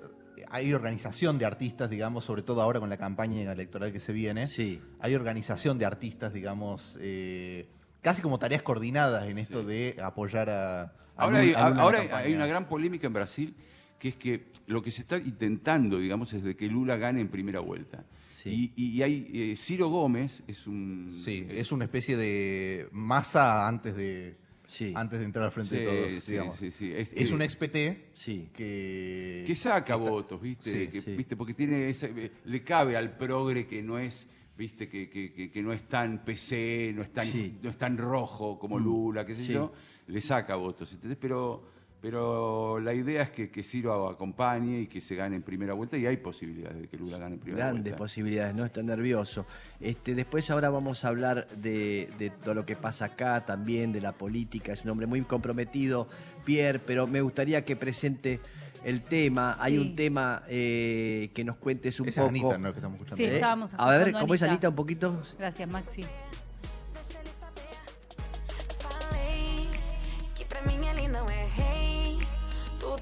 hay 0.49 0.73
organización 0.73 1.37
de 1.37 1.45
artistas, 1.45 1.89
digamos, 1.89 2.23
sobre 2.23 2.43
todo 2.43 2.61
ahora 2.61 2.79
con 2.79 2.89
la 2.89 2.97
campaña 2.97 3.51
electoral 3.51 3.91
que 3.91 3.99
se 3.99 4.13
viene. 4.13 4.47
Sí. 4.47 4.79
Hay 4.99 5.15
organización 5.15 5.77
de 5.79 5.85
artistas, 5.85 6.31
digamos, 6.33 6.95
eh, 7.01 7.67
casi 8.01 8.21
como 8.21 8.37
tareas 8.39 8.61
coordinadas 8.61 9.25
en 9.25 9.37
esto 9.37 9.61
Sí. 9.61 9.67
de 9.67 9.95
apoyar 10.01 10.49
a. 10.49 10.81
a 10.83 10.91
Ahora, 11.17 11.39
hay, 11.39 11.53
ahora 11.55 11.99
hay 12.17 12.33
una 12.35 12.45
gran 12.47 12.67
polémica 12.67 13.07
en 13.07 13.13
Brasil, 13.13 13.55
que 14.03 14.09
es 14.09 14.15
que 14.17 14.43
lo 14.67 14.81
que 14.83 14.91
se 14.91 15.03
está 15.03 15.17
intentando, 15.17 15.97
digamos, 15.97 16.33
es 16.33 16.43
de 16.43 16.57
que 16.57 16.67
Lula 16.67 16.97
gane 16.97 17.21
en 17.21 17.29
primera 17.29 17.61
vuelta. 17.61 18.03
Sí. 18.33 18.73
Y, 18.75 18.97
y 18.97 19.01
hay 19.01 19.29
eh, 19.33 19.55
Ciro 19.55 19.87
Gómez, 19.87 20.43
es 20.45 20.67
un... 20.67 21.09
Sí, 21.23 21.47
es 21.49 21.71
una 21.71 21.85
especie 21.85 22.17
de 22.17 22.89
masa 22.91 23.65
antes 23.65 23.95
de, 23.95 24.35
Sí. 24.67 24.91
antes 24.93 25.19
de 25.19 25.25
entrar 25.25 25.45
al 25.45 25.51
frente 25.53 25.75
de 25.79 25.85
todos, 25.85 26.23
sí, 26.23 26.31
digamos. 26.33 26.57
sí, 26.57 26.71
sí. 26.71 26.91
Es, 26.93 27.11
Es 27.13 27.29
eh, 27.31 27.33
un 27.33 27.41
ex 27.43 27.55
PT 27.55 28.09
Sí. 28.13 28.49
que. 28.53 29.43
que 29.47 29.55
saca 29.55 29.95
votos, 29.95 30.41
¿viste? 30.41 30.73
Sí, 30.85 30.87
Que- 30.91 31.01
sí. 31.01 31.15
¿viste? 31.15 31.37
Porque 31.37 31.53
tiene 31.53 31.87
esa- 31.89 32.07
eh, 32.07 32.29
le 32.43 32.61
cabe 32.63 32.97
al 32.97 33.15
progre 33.15 33.65
que 33.67 33.81
no 33.81 33.97
es, 33.99 34.27
¿viste? 34.57 34.89
Que, 34.89 35.09
que- 35.09 35.31
que- 35.31 35.49
que 35.49 35.63
no 35.63 35.71
es 35.71 35.83
tan 35.87 36.25
PC, 36.25 36.91
no 36.93 37.03
es 37.03 37.13
tan, 37.13 37.27
Sí. 37.27 37.55
no 37.63 37.69
es 37.69 37.77
tan 37.77 37.97
rojo 37.97 38.59
como 38.59 38.77
Mm, 38.79 38.83
Lula, 38.83 39.25
qué 39.25 39.35
sé 39.37 39.45
sí. 39.45 39.53
yo, 39.53 39.71
le 40.07 40.19
saca 40.19 40.55
votos, 40.55 40.91
¿entendés? 40.91 41.17
Pero, 41.21 41.71
Pero 42.03 42.81
la 42.81 42.93
idea 42.93 43.21
es 43.23 43.29
que, 43.29 43.49
que 43.49 43.63
Ciro 43.63 44.09
acompañe 44.09 44.81
y 44.81 44.87
que 44.87 44.99
se 44.99 45.15
gane 45.15 45.37
en 45.37 45.41
primera 45.41 45.73
vuelta 45.73 45.95
y 45.95 46.05
hay 46.05 46.17
posibilidades 46.17 46.81
de 46.81 46.87
que 46.89 46.97
Lula 46.97 47.17
gane 47.17 47.35
en 47.35 47.39
primera 47.39 47.67
Grandes 47.67 47.83
vuelta. 47.83 47.97
posibilidades, 47.97 48.53
no 48.53 48.65
está 48.65 48.83
nervioso. 48.83 49.45
Este, 49.79 50.13
después 50.13 50.51
ahora 50.51 50.69
vamos 50.69 51.05
a 51.05 51.07
hablar 51.07 51.47
de, 51.55 52.09
de 52.19 52.29
todo 52.29 52.55
lo 52.55 52.65
que 52.65 52.75
pasa 52.75 53.05
acá 53.05 53.45
también, 53.45 53.93
de 53.93 54.01
la 54.01 54.11
política. 54.11 54.73
Es 54.73 54.83
un 54.83 54.89
hombre 54.89 55.07
muy 55.07 55.21
comprometido, 55.21 56.09
Pierre, 56.43 56.79
pero 56.79 57.07
me 57.07 57.21
gustaría 57.21 57.63
que 57.63 57.77
presente 57.77 58.41
el 58.83 59.03
tema. 59.03 59.55
Hay 59.61 59.77
un 59.77 59.95
tema 59.95 60.43
eh, 60.49 61.31
que 61.33 61.45
nos 61.45 61.55
cuentes 61.55 61.97
un 62.01 62.09
es 62.09 62.15
poco. 62.15 62.27
Anita, 62.27 62.57
¿no? 62.57 62.73
Que 62.73 62.79
estamos 62.79 62.95
escuchando. 62.97 63.15
Sí, 63.15 63.23
¿eh? 63.23 63.35
estábamos 63.35 63.73
A 63.77 63.89
ver, 63.89 63.93
escuchando 63.99 64.17
a 64.17 64.21
¿cómo 64.23 64.33
es 64.33 64.41
Anita. 64.43 64.51
Anita 64.53 64.69
un 64.69 64.75
poquito? 64.75 65.23
Gracias, 65.39 65.69
Maxi. 65.69 66.03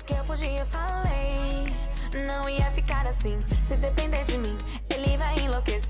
Que 0.06 0.14
eu 0.14 0.24
podia 0.26 0.66
falei. 0.66 1.66
Não 2.28 2.48
ia 2.50 2.70
ficar 2.72 3.08
assim. 3.08 3.38
Se 3.66 3.76
depender 3.78 4.24
de 4.26 4.38
mim, 4.38 4.58
ele 4.90 5.18
vai 5.18 5.36
enlouquecer. 5.40 5.90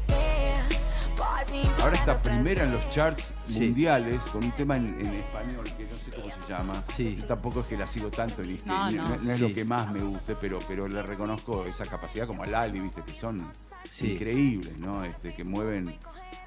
Pode 1.18 1.56
inventar 1.58 1.82
Ahora 1.82 1.96
está 1.96 2.16
primera 2.22 2.64
en 2.64 2.72
los 2.72 2.90
charts 2.90 3.34
Sí. 3.48 3.60
mundiales 3.60 4.20
con 4.32 4.44
un 4.44 4.52
tema 4.52 4.76
en, 4.78 4.88
en 5.02 5.14
español 5.20 5.64
que 5.78 5.84
no 5.86 5.98
sé 5.98 6.12
cómo 6.16 6.28
se 6.46 6.50
llama. 6.54 6.84
Sí. 6.96 7.18
Yo 7.20 7.26
tampoco 7.26 7.60
es 7.62 7.68
que 7.68 7.78
la 7.78 7.88
sigo 7.88 8.10
tanto 8.10 8.38
que- 8.44 8.60
No, 8.66 8.90
ni- 8.90 8.96
no. 8.96 9.04
no 9.04 9.32
es 9.34 9.40
Sí. 9.40 9.48
lo 9.50 9.54
que 9.54 9.66
más 9.66 9.92
me 9.92 10.00
guste, 10.00 10.36
pero, 10.36 10.60
pero 10.68 10.88
le 10.88 11.02
reconozco 11.04 11.66
esa 11.66 11.86
capacidad 11.86 12.26
como 12.28 12.44
a 12.44 12.48
Lali, 12.48 12.80
viste, 12.80 13.02
que 13.04 13.14
son 13.20 13.52
Sí. 13.92 14.14
increíbles, 14.14 14.78
¿no? 14.78 15.04
Este, 15.04 15.34
que 15.36 15.44
mueven, 15.44 15.96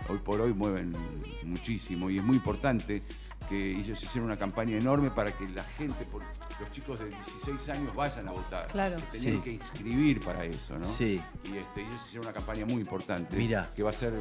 hoy 0.08 0.18
por 0.18 0.40
hoy 0.40 0.54
mueven 0.54 0.94
muchísimo 1.42 2.10
y 2.10 2.18
es 2.18 2.24
muy 2.24 2.36
importante 2.36 3.02
que 3.48 3.78
ellos 3.78 4.02
hicieron 4.02 4.26
una 4.30 4.36
campaña 4.38 4.76
enorme 4.78 5.10
para 5.10 5.30
que 5.32 5.48
la 5.48 5.64
gente, 5.64 6.04
por- 6.04 6.22
los 6.60 6.70
chicos 6.72 6.98
de 7.00 7.08
16 7.10 7.68
años 7.70 7.94
vayan 7.94 8.28
a 8.28 8.32
votar. 8.32 8.66
Claro. 8.68 8.98
Se 8.98 9.06
tenían 9.06 9.34
Sí. 9.36 9.40
que 9.42 9.50
inscribir 9.52 10.20
para 10.20 10.44
eso, 10.44 10.78
¿no? 10.78 10.92
Sí. 10.94 11.20
Y 11.44 11.56
este, 11.56 11.80
ellos 11.82 12.02
hicieron 12.06 12.26
una 12.26 12.32
campaña 12.34 12.64
muy 12.66 12.80
importante 12.82 13.36
Mirá. 13.36 13.70
que 13.74 13.82
va 13.82 13.90
a 13.90 13.92
ser 13.92 14.12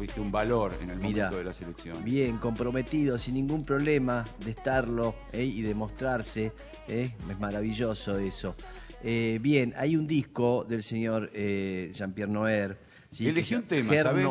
viste, 0.00 0.20
un 0.20 0.30
valor 0.32 0.72
en 0.82 0.90
el 0.90 0.96
Mirá. 0.98 1.24
momento 1.26 1.38
de 1.38 1.44
la 1.44 1.52
selección. 1.52 2.04
Bien, 2.04 2.38
comprometido, 2.38 3.16
sin 3.18 3.34
ningún 3.34 3.64
problema 3.64 4.24
de 4.44 4.50
estarlo 4.50 5.14
¿eh? 5.32 5.44
y 5.44 5.62
de 5.62 5.74
mostrarse. 5.74 6.52
¿eh? 6.88 7.14
Es 7.30 7.38
maravilloso 7.40 8.18
eso. 8.18 8.54
Eh, 9.02 9.38
bien, 9.40 9.72
hay 9.76 9.96
un 9.96 10.06
disco 10.06 10.64
del 10.68 10.82
señor 10.82 11.30
eh, 11.32 11.92
Jean-Pierre 11.94 12.32
Noer. 12.32 12.78
¿sí? 13.12 13.28
Elegí 13.28 13.54
un 13.54 13.62
tema, 13.64 13.94
¿sabes? 14.02 14.26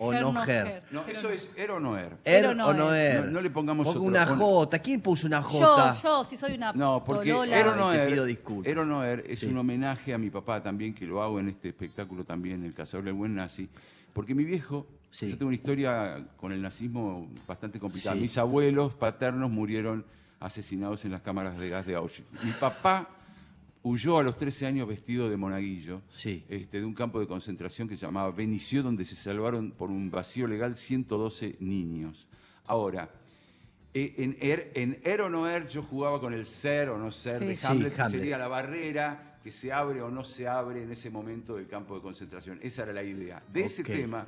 O 0.00 0.12
no. 0.32 0.32
Ger. 0.44 0.82
No, 0.90 1.02
eso 1.06 1.30
es 1.30 1.50
er 1.56 1.70
o 1.70 1.78
no 1.78 1.96
er. 1.96 2.16
Er 2.24 2.46
o 2.46 2.54
no 2.54 2.94
er. 2.94 3.24
No- 3.26 3.30
no 3.32 3.40
le 3.40 3.50
pongamos 3.50 3.86
Ponga 3.86 3.98
otro- 3.98 4.02
una 4.08 4.26
J. 4.26 4.78
¿Quién 4.78 5.00
puso 5.02 5.26
una 5.26 5.40
Yo, 5.42 5.48
J? 5.60 5.92
yo, 6.02 6.24
si 6.24 6.36
soy 6.36 6.54
una 6.54 6.72
No, 6.72 7.04
porque 7.04 7.30
polola. 7.32 7.58
er 7.58 7.68
o 7.68 7.76
no 7.76 7.90
Ay, 7.90 7.98
te 7.98 8.02
er, 8.04 8.10
pido 8.10 8.24
disculpas. 8.24 8.66
er 8.72 8.78
o 8.78 8.84
no 8.86 9.04
er 9.04 9.24
es 9.28 9.40
Sí. 9.40 9.46
un 9.46 9.58
homenaje 9.58 10.14
a 10.14 10.18
mi 10.18 10.30
papá 10.30 10.62
también, 10.62 10.94
que 10.94 11.04
lo 11.06 11.22
hago 11.22 11.38
en 11.38 11.50
este 11.50 11.68
espectáculo 11.68 12.24
también, 12.24 12.64
El 12.64 12.72
Cazador 12.74 13.04
del 13.04 13.14
Buen 13.14 13.34
Nazi. 13.34 13.68
Porque 14.12 14.34
mi 14.34 14.44
viejo, 14.44 14.86
Sí. 15.10 15.28
yo 15.28 15.36
tengo 15.36 15.48
una 15.48 15.56
historia 15.56 16.24
con 16.36 16.52
el 16.52 16.62
nazismo 16.62 17.28
bastante 17.46 17.78
complicada. 17.78 18.14
Sí. 18.16 18.22
Mis 18.22 18.38
abuelos 18.38 18.94
paternos 18.94 19.50
murieron 19.50 20.04
asesinados 20.40 21.04
en 21.04 21.10
las 21.12 21.20
cámaras 21.20 21.58
de 21.58 21.68
gas 21.68 21.84
de 21.86 21.94
Auschwitz. 21.94 22.42
Mi 22.42 22.52
papá 22.52 23.06
huyó 23.82 24.18
a 24.18 24.22
los 24.22 24.36
13 24.36 24.66
años 24.66 24.86
vestido 24.88 25.28
de 25.30 25.36
monaguillo 25.36 26.02
Sí. 26.10 26.44
este, 26.48 26.80
de 26.80 26.84
un 26.86 26.94
campo 26.94 27.18
de 27.20 27.26
concentración 27.26 27.88
que 27.88 27.96
se 27.96 28.04
llamaba 28.06 28.30
Benicio, 28.30 28.82
donde 28.82 29.04
se 29.04 29.16
salvaron 29.16 29.70
por 29.72 29.90
un 29.90 30.10
vacío 30.10 30.46
legal 30.46 30.76
112 30.76 31.56
niños. 31.60 32.28
Ahora, 32.66 33.10
eh, 33.94 34.14
en 34.18 34.36
Er, 34.40 34.70
en 34.74 34.98
er 35.02 35.22
o 35.22 35.30
no 35.30 35.48
Er 35.48 35.66
yo 35.68 35.82
jugaba 35.82 36.20
con 36.20 36.34
el 36.34 36.44
ser 36.44 36.90
o 36.90 36.98
no 36.98 37.10
ser 37.10 37.38
Sí. 37.40 37.46
de 37.46 37.56
Sí, 37.56 37.66
Hamlet, 37.66 37.96
que 37.96 38.08
sería 38.10 38.38
la 38.38 38.48
barrera 38.48 39.38
que 39.42 39.50
se 39.50 39.72
abre 39.72 40.02
o 40.02 40.10
no 40.10 40.22
se 40.22 40.46
abre 40.46 40.82
en 40.82 40.92
ese 40.92 41.08
momento 41.08 41.56
del 41.56 41.66
campo 41.66 41.94
de 41.96 42.02
concentración. 42.02 42.58
Esa 42.62 42.82
era 42.82 42.92
la 42.92 43.02
idea. 43.02 43.42
De 43.50 43.64
ese 43.64 43.82
tema 43.82 44.26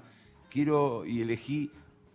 quiero 0.50 1.04
y 1.06 1.20
elegí 1.20 1.70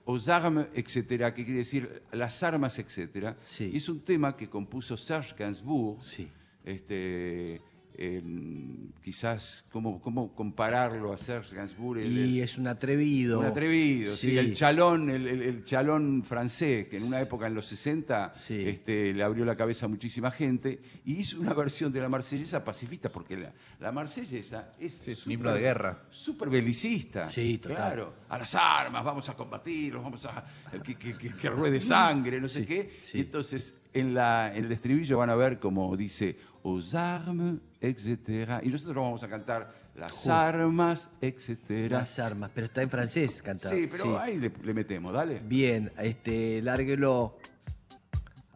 Aux 0.08 0.30
armes, 0.30 0.68
etcétera, 0.74 1.34
que 1.34 1.44
quiere 1.44 1.60
decir 1.60 2.02
las 2.14 2.42
armas, 2.42 2.80
etcétera. 2.80 3.36
Sí. 3.46 3.70
Y 3.74 3.78
es 3.78 3.90
un 3.90 4.00
tema 4.00 4.38
que 4.38 4.50
compuso 4.50 4.96
Serge 4.96 5.36
Gainsbourg, 5.38 6.02
Sí. 6.02 6.30
Este, 6.72 7.62
en- 8.00 8.94
quizás, 9.02 9.66
¿cómo, 9.72 10.00
cómo 10.02 10.36
compararlo 10.36 11.14
a 11.14 11.18
Serge 11.18 11.56
Gainsbourg? 11.56 12.00
El- 12.00 12.12
Y 12.12 12.38
el- 12.40 12.44
es 12.44 12.58
un 12.58 12.68
atrevido. 12.68 13.40
un 13.40 13.46
atrevido, 13.46 14.16
sí. 14.16 14.30
Sí. 14.32 14.38
el 14.38 14.54
chalón, 14.54 15.10
el, 15.10 15.28
el- 15.28 15.42
el 15.42 15.64
chalón 15.64 16.24
francés, 16.24 16.88
que 16.90 16.98
en 16.98 17.04
una 17.04 17.20
época 17.22 17.48
en 17.48 17.56
los 17.56 17.66
60 17.66 18.34
Sí. 18.36 18.68
este, 18.68 19.14
le 19.14 19.24
abrió 19.24 19.46
la 19.46 19.56
cabeza 19.56 19.86
a 19.86 19.90
muchísima 19.90 20.30
gente, 20.30 20.80
y 21.06 21.16
hizo 21.16 21.40
una 21.40 21.54
versión 21.54 21.92
de 21.92 22.02
la 22.02 22.10
marsellesa 22.10 22.64
pacifista, 22.64 23.10
porque 23.12 23.36
la, 23.38 23.52
la 23.80 23.92
marsellesa 23.92 24.74
es, 24.80 24.94
Sí, 24.94 25.12
es 25.12 25.26
un 25.26 25.34
himno 25.34 25.52
de 25.54 25.62
guerra. 25.62 26.04
Súper 26.12 26.50
belicista. 26.50 27.32
Sí, 27.32 27.58
total. 27.58 27.78
Claro, 27.78 28.14
a 28.30 28.38
las 28.38 28.54
armas, 28.54 29.04
vamos 29.04 29.28
a 29.30 29.36
combatirlos, 29.36 30.04
vamos 30.04 30.24
a 30.26 30.46
que, 30.84 30.96
que, 30.96 31.18
que- 31.18 31.30
que 31.34 31.50
ruede 31.50 31.80
sangre, 31.80 32.40
no 32.40 32.48
sé 32.48 32.60
Sí, 32.60 32.66
qué. 32.68 32.92
sí. 33.06 33.18
Y 33.18 33.22
entonces 33.22 33.74
en, 34.00 34.14
la, 34.14 34.54
en 34.56 34.66
el 34.66 34.72
estribillo 34.72 35.18
van 35.18 35.30
a 35.30 35.36
ver 35.36 35.60
como 35.60 35.96
dice, 35.98 36.38
aux 36.64 36.94
armes, 36.96 37.56
etcétera. 37.82 38.60
Y 38.64 38.70
nosotros 38.70 38.96
vamos 38.98 39.24
a 39.24 39.30
cantar 39.30 39.74
las 39.96 40.12
Ju. 40.12 40.32
armas, 40.32 41.10
etcétera. 41.22 42.00
Las 42.00 42.20
armas, 42.20 42.52
pero 42.54 42.68
está 42.68 42.82
en 42.82 42.90
francés 42.90 43.42
cantado. 43.42 43.76
Sí, 43.76 43.88
pero 43.90 44.20
ahí 44.20 44.38
le, 44.38 44.52
le 44.64 44.74
metemos, 44.74 45.14
dale. 45.14 45.40
Bien, 45.44 45.92
este, 45.98 46.62
lárguelo. 46.62 47.38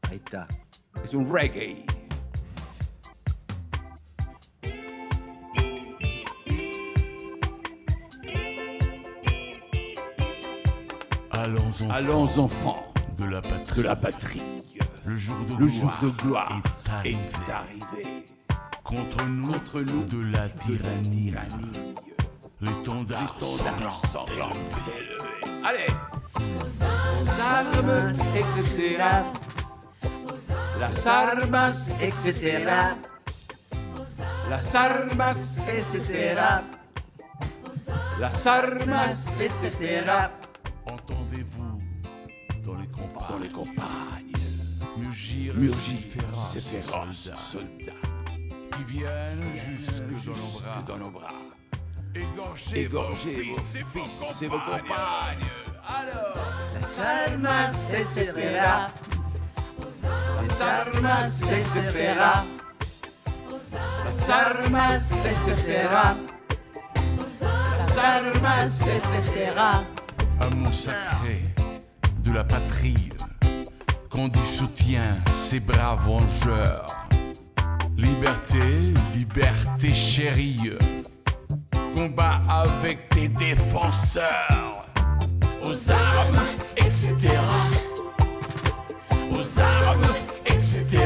Ahí 0.10 0.18
está. 0.18 0.48
Es 1.04 1.14
un 1.14 1.32
reggae. 1.34 1.86
Allons 11.32 11.82
enfants 11.82 11.96
Allons 11.96 12.38
enfants 12.38 12.84
de 13.18 13.28
la 13.30 13.42
patrie. 13.42 13.76
de 13.76 13.84
la 13.84 13.96
patrie. 14.00 14.42
Le 15.06 15.16
jour 15.18 15.38
de 15.46 15.56
Le 15.64 15.68
gloire, 15.68 16.00
jour 16.02 16.12
de 16.12 16.22
gloire 16.22 16.62
est 16.86 16.90
arrivé. 16.90 17.18
est 17.18 17.52
arrivé. 17.52 18.26
Contre 18.84 19.26
nous, 19.26 19.52
Contre 19.54 19.82
nous, 19.82 20.04
de 20.04 20.22
la 20.38 20.50
tyrannie. 20.50 21.32
tyrannie. 21.32 21.96
L'étendard 22.62 23.36
sanglant 23.40 23.94
sanglant 24.12 24.50
élevé. 24.88 25.64
Allez 25.66 25.88
Aux 26.36 26.84
armes, 27.42 28.14
etcétera. 28.36 29.24
Las 30.80 31.08
armas, 31.08 31.90
etcétera. 32.00 32.96
Las 34.50 34.76
armas, 34.76 35.58
etcétera. 35.68 36.62
Las 38.20 38.46
armas, 38.46 39.40
etcétera. 39.40 40.32
Entendez-vous 40.86 41.82
dans 42.66 42.76
les 42.76 42.88
campagnes, 42.88 43.28
Dans 43.30 43.40
les 43.40 43.50
campagnes, 43.52 44.31
mugir 44.98 45.54
féroces 46.02 46.60
soldats 46.60 47.36
soldats 47.36 47.94
qui 48.76 48.84
viennent 48.84 49.56
jusque 49.56 50.04
dans 50.26 50.32
nos 50.32 50.60
bras, 50.60 50.76
jusque 50.76 50.88
dans 50.88 50.98
nos 50.98 51.12
bras. 51.12 51.34
égorger 52.16 52.88
vos 52.88 53.00
Égorgez 53.00 53.36
vos 53.36 53.56
fils 53.56 53.76
et 53.76 53.84
vos 53.84 54.00
fils 54.10 54.42
et 54.42 54.48
vos 54.48 54.60
compagnes. 54.60 55.52
Alors, 55.88 56.38
Las 56.74 57.00
armas, 57.00 57.74
etcétera. 57.94 58.90
Las 60.42 60.62
armas, 60.62 61.42
etcétera. 61.42 62.46
Las 64.06 64.30
armas, 64.30 65.12
etcétera. 65.26 66.18
Las 67.80 67.98
armas, 67.98 68.72
etcétera. 68.82 69.84
amour 70.42 70.74
sacré 70.74 71.42
de 72.24 72.32
la 72.34 72.44
patrie, 72.44 73.10
qu'on 74.12 74.28
dit 74.28 74.46
soutien, 74.46 75.24
ces 75.34 75.60
braves 75.60 76.04
vengeurs. 76.06 76.86
Liberté, 77.98 78.94
liberté 79.16 79.94
chérie, 79.94 80.72
combat 81.96 82.42
avec 82.50 83.08
tes 83.10 83.30
défenseurs. 83.30 84.86
Aux 85.64 85.92
armes, 85.92 86.46
etc. 86.76 87.16
Aux 89.32 89.60
armes, 89.60 90.14
etc. 90.46 91.00